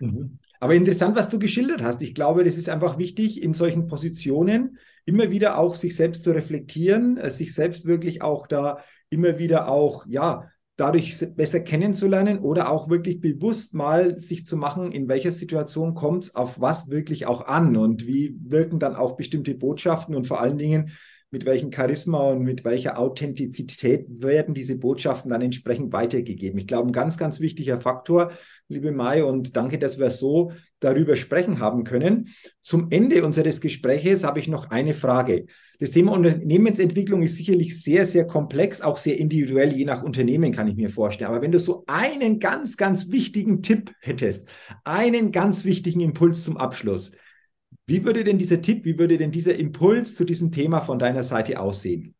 Mhm. 0.00 0.38
Aber 0.60 0.74
interessant, 0.74 1.16
was 1.16 1.28
du 1.28 1.38
geschildert 1.38 1.82
hast. 1.82 2.00
Ich 2.02 2.14
glaube, 2.14 2.44
das 2.44 2.56
ist 2.56 2.68
einfach 2.68 2.98
wichtig, 2.98 3.42
in 3.42 3.54
solchen 3.54 3.88
Positionen 3.88 4.78
immer 5.04 5.30
wieder 5.30 5.58
auch 5.58 5.74
sich 5.74 5.94
selbst 5.94 6.24
zu 6.24 6.32
reflektieren, 6.32 7.16
äh, 7.16 7.30
sich 7.30 7.54
selbst 7.54 7.86
wirklich 7.86 8.22
auch 8.22 8.46
da 8.46 8.82
immer 9.10 9.38
wieder 9.38 9.68
auch, 9.68 10.06
ja, 10.06 10.48
dadurch 10.76 11.16
besser 11.34 11.60
kennenzulernen 11.60 12.38
oder 12.38 12.70
auch 12.70 12.90
wirklich 12.90 13.20
bewusst 13.20 13.74
mal 13.74 14.18
sich 14.18 14.46
zu 14.46 14.56
machen, 14.56 14.92
in 14.92 15.08
welcher 15.08 15.32
Situation 15.32 15.94
kommt 15.94 16.24
es 16.24 16.34
auf 16.34 16.60
was 16.60 16.90
wirklich 16.90 17.26
auch 17.26 17.46
an 17.46 17.76
und 17.76 18.06
wie 18.06 18.36
wirken 18.44 18.78
dann 18.78 18.94
auch 18.94 19.16
bestimmte 19.16 19.54
Botschaften 19.54 20.14
und 20.14 20.26
vor 20.26 20.40
allen 20.40 20.58
Dingen, 20.58 20.90
mit 21.30 21.44
welchem 21.44 21.72
Charisma 21.72 22.30
und 22.30 22.42
mit 22.42 22.64
welcher 22.64 22.98
Authentizität 22.98 24.06
werden 24.08 24.54
diese 24.54 24.78
Botschaften 24.78 25.30
dann 25.30 25.42
entsprechend 25.42 25.92
weitergegeben. 25.92 26.58
Ich 26.58 26.66
glaube, 26.66 26.88
ein 26.88 26.92
ganz, 26.92 27.18
ganz 27.18 27.40
wichtiger 27.40 27.80
Faktor, 27.80 28.32
liebe 28.68 28.92
Mai, 28.92 29.24
und 29.24 29.56
danke, 29.56 29.78
dass 29.78 29.98
wir 29.98 30.10
so 30.10 30.52
darüber 30.80 31.16
sprechen 31.16 31.60
haben 31.60 31.84
können. 31.84 32.28
Zum 32.60 32.88
Ende 32.90 33.24
unseres 33.24 33.60
Gespräches 33.60 34.24
habe 34.24 34.40
ich 34.40 34.48
noch 34.48 34.70
eine 34.70 34.94
Frage. 34.94 35.46
Das 35.78 35.92
Thema 35.92 36.12
Unternehmensentwicklung 36.12 37.22
ist 37.22 37.36
sicherlich 37.36 37.82
sehr, 37.82 38.06
sehr 38.06 38.26
komplex, 38.26 38.80
auch 38.80 38.96
sehr 38.96 39.18
individuell, 39.18 39.72
je 39.72 39.84
nach 39.84 40.02
Unternehmen 40.02 40.52
kann 40.52 40.68
ich 40.68 40.76
mir 40.76 40.90
vorstellen. 40.90 41.30
Aber 41.30 41.42
wenn 41.42 41.52
du 41.52 41.58
so 41.58 41.84
einen 41.86 42.38
ganz, 42.38 42.76
ganz 42.76 43.10
wichtigen 43.10 43.62
Tipp 43.62 43.92
hättest, 44.00 44.48
einen 44.84 45.32
ganz 45.32 45.64
wichtigen 45.64 46.00
Impuls 46.00 46.44
zum 46.44 46.56
Abschluss, 46.56 47.12
wie 47.86 48.04
würde 48.04 48.24
denn 48.24 48.38
dieser 48.38 48.60
Tipp, 48.60 48.84
wie 48.84 48.98
würde 48.98 49.16
denn 49.16 49.30
dieser 49.30 49.56
Impuls 49.56 50.16
zu 50.16 50.24
diesem 50.24 50.50
Thema 50.50 50.80
von 50.80 50.98
deiner 50.98 51.22
Seite 51.22 51.60
aussehen? 51.60 52.14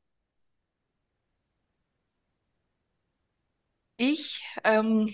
Ich 3.99 4.45
ähm, 4.63 5.09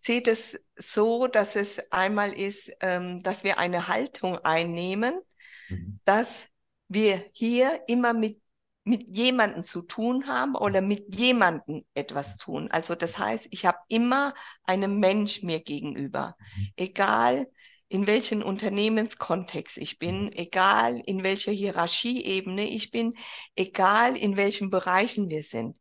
sehe 0.00 0.22
das 0.22 0.58
so, 0.76 1.26
dass 1.26 1.56
es 1.56 1.92
einmal 1.92 2.32
ist, 2.32 2.72
ähm, 2.80 3.22
dass 3.22 3.44
wir 3.44 3.58
eine 3.58 3.86
Haltung 3.86 4.38
einnehmen, 4.38 5.20
mhm. 5.68 6.00
dass 6.04 6.48
wir 6.88 7.24
hier 7.32 7.82
immer 7.86 8.14
mit 8.14 8.40
mit 8.82 9.14
jemandem 9.14 9.62
zu 9.62 9.82
tun 9.82 10.26
haben 10.26 10.56
oder 10.56 10.80
mit 10.80 11.14
jemandem 11.14 11.84
etwas 11.92 12.38
tun. 12.38 12.70
Also 12.70 12.94
das 12.94 13.18
heißt, 13.18 13.48
ich 13.50 13.66
habe 13.66 13.78
immer 13.88 14.34
einen 14.64 14.98
Mensch 14.98 15.42
mir 15.42 15.60
gegenüber, 15.60 16.34
mhm. 16.56 16.68
egal 16.76 17.46
in 17.88 18.06
welchem 18.06 18.40
Unternehmenskontext 18.40 19.76
ich 19.76 19.98
bin, 19.98 20.24
mhm. 20.24 20.32
egal 20.32 20.98
in 21.04 21.22
welcher 21.22 21.52
Hierarchieebene 21.52 22.68
ich 22.68 22.90
bin, 22.90 23.12
egal 23.54 24.16
in 24.16 24.36
welchen 24.36 24.70
Bereichen 24.70 25.28
wir 25.28 25.42
sind. 25.42 25.76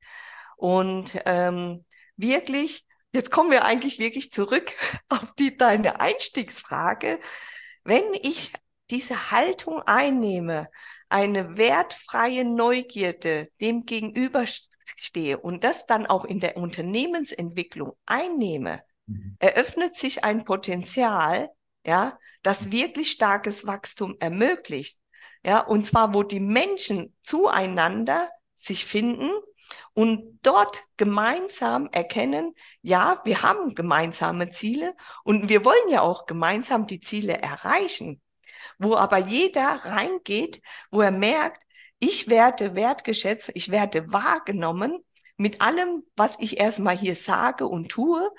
Und 0.57 1.17
ähm, 1.25 1.85
wirklich, 2.17 2.85
jetzt 3.13 3.31
kommen 3.31 3.51
wir 3.51 3.65
eigentlich 3.65 3.99
wirklich 3.99 4.31
zurück 4.31 4.71
auf 5.09 5.33
die 5.35 5.57
deine 5.57 5.99
Einstiegsfrage. 5.99 7.19
Wenn 7.83 8.13
ich 8.13 8.53
diese 8.89 9.31
Haltung 9.31 9.81
einnehme, 9.83 10.69
eine 11.09 11.57
wertfreie 11.57 12.45
Neugierde 12.45 13.49
dem 13.61 13.85
gegenüberstehe 13.85 15.39
und 15.39 15.63
das 15.63 15.87
dann 15.87 16.05
auch 16.05 16.23
in 16.23 16.39
der 16.39 16.57
Unternehmensentwicklung 16.57 17.93
einnehme, 18.05 18.81
mhm. 19.07 19.35
eröffnet 19.39 19.95
sich 19.95 20.23
ein 20.23 20.45
Potenzial, 20.45 21.49
ja, 21.83 22.19
das 22.43 22.71
wirklich 22.71 23.11
starkes 23.11 23.65
Wachstum 23.65 24.15
ermöglicht. 24.19 24.99
Ja, 25.43 25.61
und 25.61 25.87
zwar, 25.87 26.13
wo 26.13 26.23
die 26.23 26.39
Menschen 26.39 27.15
zueinander 27.23 28.29
sich 28.55 28.85
finden 28.85 29.31
und 29.93 30.39
dort 30.43 30.83
gemeinsam 30.97 31.89
erkennen, 31.91 32.53
ja, 32.81 33.21
wir 33.23 33.41
haben 33.41 33.75
gemeinsame 33.75 34.51
Ziele 34.51 34.95
und 35.23 35.49
wir 35.49 35.65
wollen 35.65 35.89
ja 35.89 36.01
auch 36.01 36.25
gemeinsam 36.25 36.87
die 36.87 36.99
Ziele 36.99 37.37
erreichen. 37.37 38.21
Wo 38.77 38.95
aber 38.95 39.17
jeder 39.17 39.81
reingeht, 39.85 40.61
wo 40.91 41.01
er 41.01 41.11
merkt, 41.11 41.61
ich 41.99 42.29
werde 42.29 42.75
wertgeschätzt, 42.75 43.51
ich 43.53 43.71
werde 43.71 44.11
wahrgenommen 44.11 45.03
mit 45.37 45.61
allem, 45.61 46.03
was 46.15 46.37
ich 46.39 46.59
erstmal 46.59 46.97
hier 46.97 47.15
sage 47.15 47.67
und 47.67 47.89
tue 47.89 48.29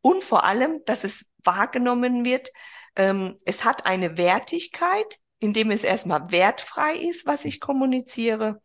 und 0.00 0.22
vor 0.22 0.44
allem, 0.44 0.80
dass 0.86 1.04
es 1.04 1.26
wahrgenommen 1.44 2.24
wird, 2.24 2.50
ähm, 2.96 3.36
es 3.44 3.64
hat 3.64 3.86
eine 3.86 4.18
Wertigkeit, 4.18 5.18
indem 5.40 5.70
es 5.70 5.84
erstmal 5.84 6.30
wertfrei 6.30 6.96
ist, 6.96 7.26
was 7.26 7.44
ich 7.44 7.60
kommuniziere. 7.60 8.60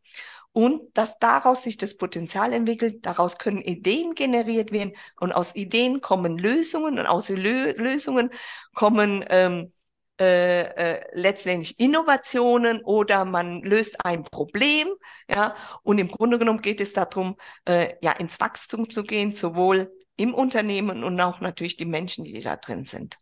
Und 0.53 0.95
dass 0.95 1.17
daraus 1.19 1.63
sich 1.63 1.77
das 1.77 1.97
Potenzial 1.97 2.53
entwickelt, 2.53 3.05
daraus 3.05 3.37
können 3.37 3.59
Ideen 3.59 4.13
generiert 4.13 4.71
werden 4.71 4.93
und 5.19 5.31
aus 5.31 5.55
Ideen 5.55 5.99
kommen 5.99 6.37
Lösungen 6.37 6.99
und 6.99 7.07
aus 7.07 7.29
Lö 7.29 7.71
Lösungen 7.71 8.29
kommen 8.75 9.25
ähm, 9.29 9.73
äh, 10.19 10.61
äh, 10.61 11.01
letztendlich 11.13 11.79
Innovationen 11.79 12.81
oder 12.83 13.25
man 13.25 13.63
löst 13.63 14.05
ein 14.05 14.23
Problem, 14.23 14.87
ja. 15.27 15.55
Und 15.81 15.97
im 15.97 16.07
Grunde 16.07 16.37
genommen 16.37 16.61
geht 16.61 16.79
es 16.81 16.93
darum, 16.93 17.35
äh, 17.65 17.95
ja, 18.01 18.11
ins 18.11 18.39
Wachstum 18.39 18.91
zu 18.91 19.05
gehen, 19.05 19.31
sowohl 19.31 19.91
im 20.15 20.35
Unternehmen 20.35 21.03
und 21.03 21.19
auch 21.19 21.41
natürlich 21.41 21.77
die 21.77 21.85
Menschen, 21.85 22.25
die 22.25 22.39
da 22.41 22.57
drin 22.57 22.85
sind. 22.85 23.17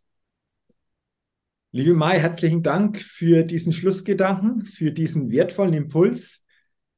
Liebe 1.70 1.94
Mai, 1.94 2.20
herzlichen 2.20 2.62
Dank 2.62 3.00
für 3.00 3.42
diesen 3.42 3.72
Schlussgedanken, 3.72 4.66
für 4.66 4.92
diesen 4.92 5.30
wertvollen 5.30 5.72
Impuls. 5.72 6.41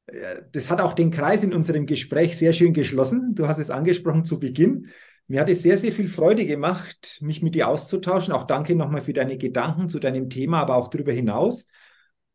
Äh, 0.07 0.43
das 0.51 0.69
hat 0.69 0.81
auch 0.81 0.93
den 0.93 1.11
Kreis 1.11 1.43
in 1.43 1.53
unserem 1.53 1.85
Gespräch 1.85 2.37
sehr 2.37 2.53
schön 2.53 2.73
geschlossen. 2.73 3.35
Du 3.35 3.47
hast 3.47 3.59
es 3.59 3.69
angesprochen 3.69 4.25
zu 4.25 4.39
Beginn. 4.39 4.89
Mir 5.27 5.41
hat 5.41 5.49
es 5.49 5.63
sehr, 5.63 5.77
sehr 5.77 5.91
viel 5.91 6.07
Freude 6.07 6.45
gemacht, 6.45 7.19
mich 7.21 7.41
mit 7.41 7.55
dir 7.55 7.67
auszutauschen. 7.67 8.33
Auch 8.33 8.45
danke 8.45 8.75
nochmal 8.75 9.01
für 9.01 9.13
deine 9.13 9.37
Gedanken 9.37 9.89
zu 9.89 9.99
deinem 9.99 10.29
Thema, 10.29 10.59
aber 10.61 10.75
auch 10.75 10.87
darüber 10.87 11.11
hinaus. 11.11 11.67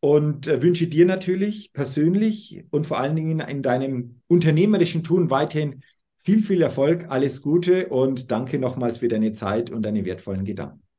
Und 0.00 0.46
äh, 0.46 0.62
wünsche 0.62 0.86
dir 0.86 1.06
natürlich 1.06 1.72
persönlich 1.72 2.64
und 2.70 2.86
vor 2.86 2.98
allen 2.98 3.16
Dingen 3.16 3.40
in 3.40 3.62
deinem 3.62 4.22
unternehmerischen 4.28 5.04
Tun 5.04 5.30
weiterhin 5.30 5.82
viel, 6.16 6.42
viel 6.42 6.62
Erfolg, 6.62 7.06
alles 7.08 7.42
Gute 7.42 7.88
und 7.88 8.30
danke 8.30 8.58
nochmals 8.58 8.98
für 8.98 9.08
deine 9.08 9.32
Zeit 9.34 9.70
und 9.70 9.82
deine 9.82 10.04
wertvollen 10.04 10.44
Gedanken. 10.44 10.89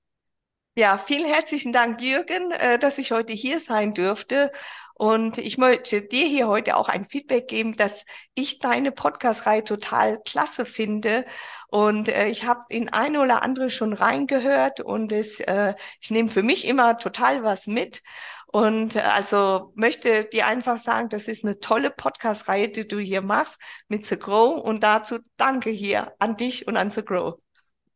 Ja, 0.73 0.97
vielen 0.97 1.25
herzlichen 1.25 1.73
Dank, 1.73 2.01
Jürgen, 2.01 2.51
äh, 2.51 2.79
dass 2.79 2.97
ich 2.97 3.11
heute 3.11 3.33
hier 3.33 3.59
sein 3.59 3.93
dürfte. 3.93 4.51
Und 4.93 5.37
ich 5.37 5.57
möchte 5.57 6.01
dir 6.01 6.25
hier 6.25 6.47
heute 6.47 6.77
auch 6.77 6.87
ein 6.87 7.05
Feedback 7.05 7.49
geben, 7.49 7.75
dass 7.75 8.05
ich 8.35 8.59
deine 8.59 8.93
Podcast-Reihe 8.93 9.65
total 9.65 10.21
klasse 10.21 10.65
finde. 10.65 11.25
Und 11.67 12.07
äh, 12.07 12.27
ich 12.27 12.45
habe 12.45 12.61
in 12.69 12.87
eine 12.87 13.19
oder 13.19 13.43
andere 13.43 13.69
schon 13.69 13.91
reingehört 13.91 14.79
und 14.79 15.11
es, 15.11 15.41
äh, 15.41 15.73
ich 15.99 16.09
nehme 16.09 16.29
für 16.29 16.43
mich 16.43 16.65
immer 16.65 16.97
total 16.97 17.43
was 17.43 17.67
mit. 17.67 18.01
Und 18.47 18.95
äh, 18.95 19.01
also 19.01 19.73
möchte 19.75 20.23
dir 20.25 20.47
einfach 20.47 20.77
sagen, 20.79 21.09
das 21.09 21.27
ist 21.27 21.43
eine 21.43 21.59
tolle 21.59 21.89
Podcast-Reihe, 21.91 22.69
die 22.69 22.87
du 22.87 22.97
hier 22.99 23.21
machst 23.21 23.59
mit 23.89 24.05
The 24.05 24.17
Grow. 24.17 24.57
Und 24.61 24.83
dazu 24.83 25.19
danke 25.35 25.69
hier 25.69 26.13
an 26.19 26.37
dich 26.37 26.65
und 26.67 26.77
an 26.77 26.91
The 26.91 27.03
Grow. 27.03 27.37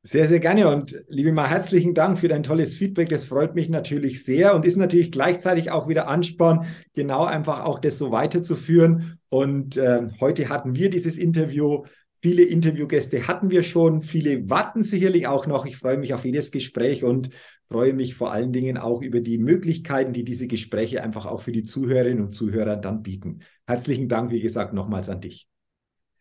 Sehr, 0.07 0.27
sehr 0.27 0.39
gerne 0.39 0.69
und 0.69 1.03
liebe 1.07 1.31
Mal 1.31 1.49
herzlichen 1.49 1.95
Dank 1.95 2.19
für 2.19 2.27
dein 2.27 2.43
tolles 2.43 2.77
Feedback. 2.77 3.09
Das 3.09 3.25
freut 3.25 3.55
mich 3.55 3.69
natürlich 3.69 4.23
sehr 4.23 4.53
und 4.53 4.63
ist 4.63 4.75
natürlich 4.75 5.11
gleichzeitig 5.11 5.71
auch 5.71 5.87
wieder 5.87 6.07
Ansporn, 6.07 6.67
genau 6.93 7.23
einfach 7.23 7.65
auch 7.65 7.79
das 7.79 7.97
so 7.97 8.11
weiterzuführen. 8.11 9.17
Und 9.29 9.77
äh, 9.77 10.03
heute 10.19 10.49
hatten 10.49 10.75
wir 10.75 10.91
dieses 10.91 11.17
Interview. 11.17 11.85
Viele 12.21 12.43
Interviewgäste 12.43 13.27
hatten 13.27 13.49
wir 13.49 13.63
schon, 13.63 14.03
viele 14.03 14.47
warten 14.47 14.83
sicherlich 14.83 15.25
auch 15.25 15.47
noch. 15.47 15.65
Ich 15.65 15.77
freue 15.77 15.97
mich 15.97 16.13
auf 16.13 16.23
jedes 16.23 16.51
Gespräch 16.51 17.03
und 17.03 17.31
freue 17.63 17.93
mich 17.93 18.13
vor 18.13 18.31
allen 18.31 18.53
Dingen 18.53 18.77
auch 18.77 19.01
über 19.01 19.21
die 19.21 19.39
Möglichkeiten, 19.39 20.13
die 20.13 20.23
diese 20.23 20.45
Gespräche 20.45 21.01
einfach 21.01 21.25
auch 21.25 21.41
für 21.41 21.51
die 21.51 21.63
Zuhörerinnen 21.63 22.25
und 22.25 22.29
Zuhörer 22.29 22.75
dann 22.75 23.01
bieten. 23.01 23.39
Herzlichen 23.65 24.07
Dank, 24.07 24.29
wie 24.29 24.41
gesagt, 24.41 24.71
nochmals 24.71 25.09
an 25.09 25.21
dich. 25.21 25.47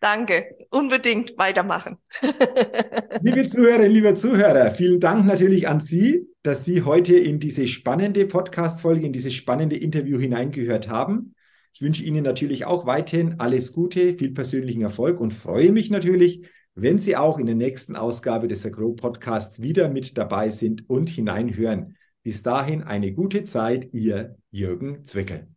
Danke. 0.05 0.55
Unbedingt 0.68 1.38
weitermachen. 1.38 1.96
Liebe 3.22 3.48
Zuhörerinnen, 3.48 3.90
lieber 3.90 4.14
Zuhörer, 4.14 4.70
vielen 4.70 5.00
Dank 5.00 5.24
natürlich 5.24 5.66
an 5.66 5.80
Sie, 5.80 6.28
dass 6.42 6.66
Sie 6.66 6.82
heute 6.82 7.16
in 7.16 7.40
diese 7.40 7.66
spannende 7.66 8.26
Podcast-Folge, 8.26 9.07
in 9.07 9.14
dieses 9.14 9.32
spannende 9.32 9.78
Interview 9.78 10.20
hineingehört 10.20 10.90
haben. 10.90 11.34
Ich 11.72 11.80
wünsche 11.80 12.05
Ihnen 12.05 12.22
natürlich 12.22 12.66
auch 12.66 12.84
weiterhin 12.84 13.40
alles 13.40 13.72
Gute, 13.72 14.12
viel 14.12 14.32
persönlichen 14.32 14.82
Erfolg 14.82 15.20
und 15.20 15.32
freue 15.32 15.72
mich 15.72 15.88
natürlich, 15.88 16.46
wenn 16.74 16.98
Sie 16.98 17.16
auch 17.16 17.38
in 17.38 17.46
der 17.46 17.55
nächsten 17.55 17.96
Ausgabe 17.96 18.46
des 18.46 18.66
Agro 18.66 18.92
Podcasts 18.92 19.62
wieder 19.62 19.88
mit 19.88 20.18
dabei 20.18 20.50
sind 20.50 20.86
und 20.90 21.09
hineinhören. 21.09 21.96
Bis 22.22 22.42
dahin 22.42 22.82
eine 22.82 23.12
gute 23.14 23.44
Zeit, 23.44 23.88
Ihr 23.94 24.36
Jürgen 24.50 25.07
Zwickel. 25.07 25.53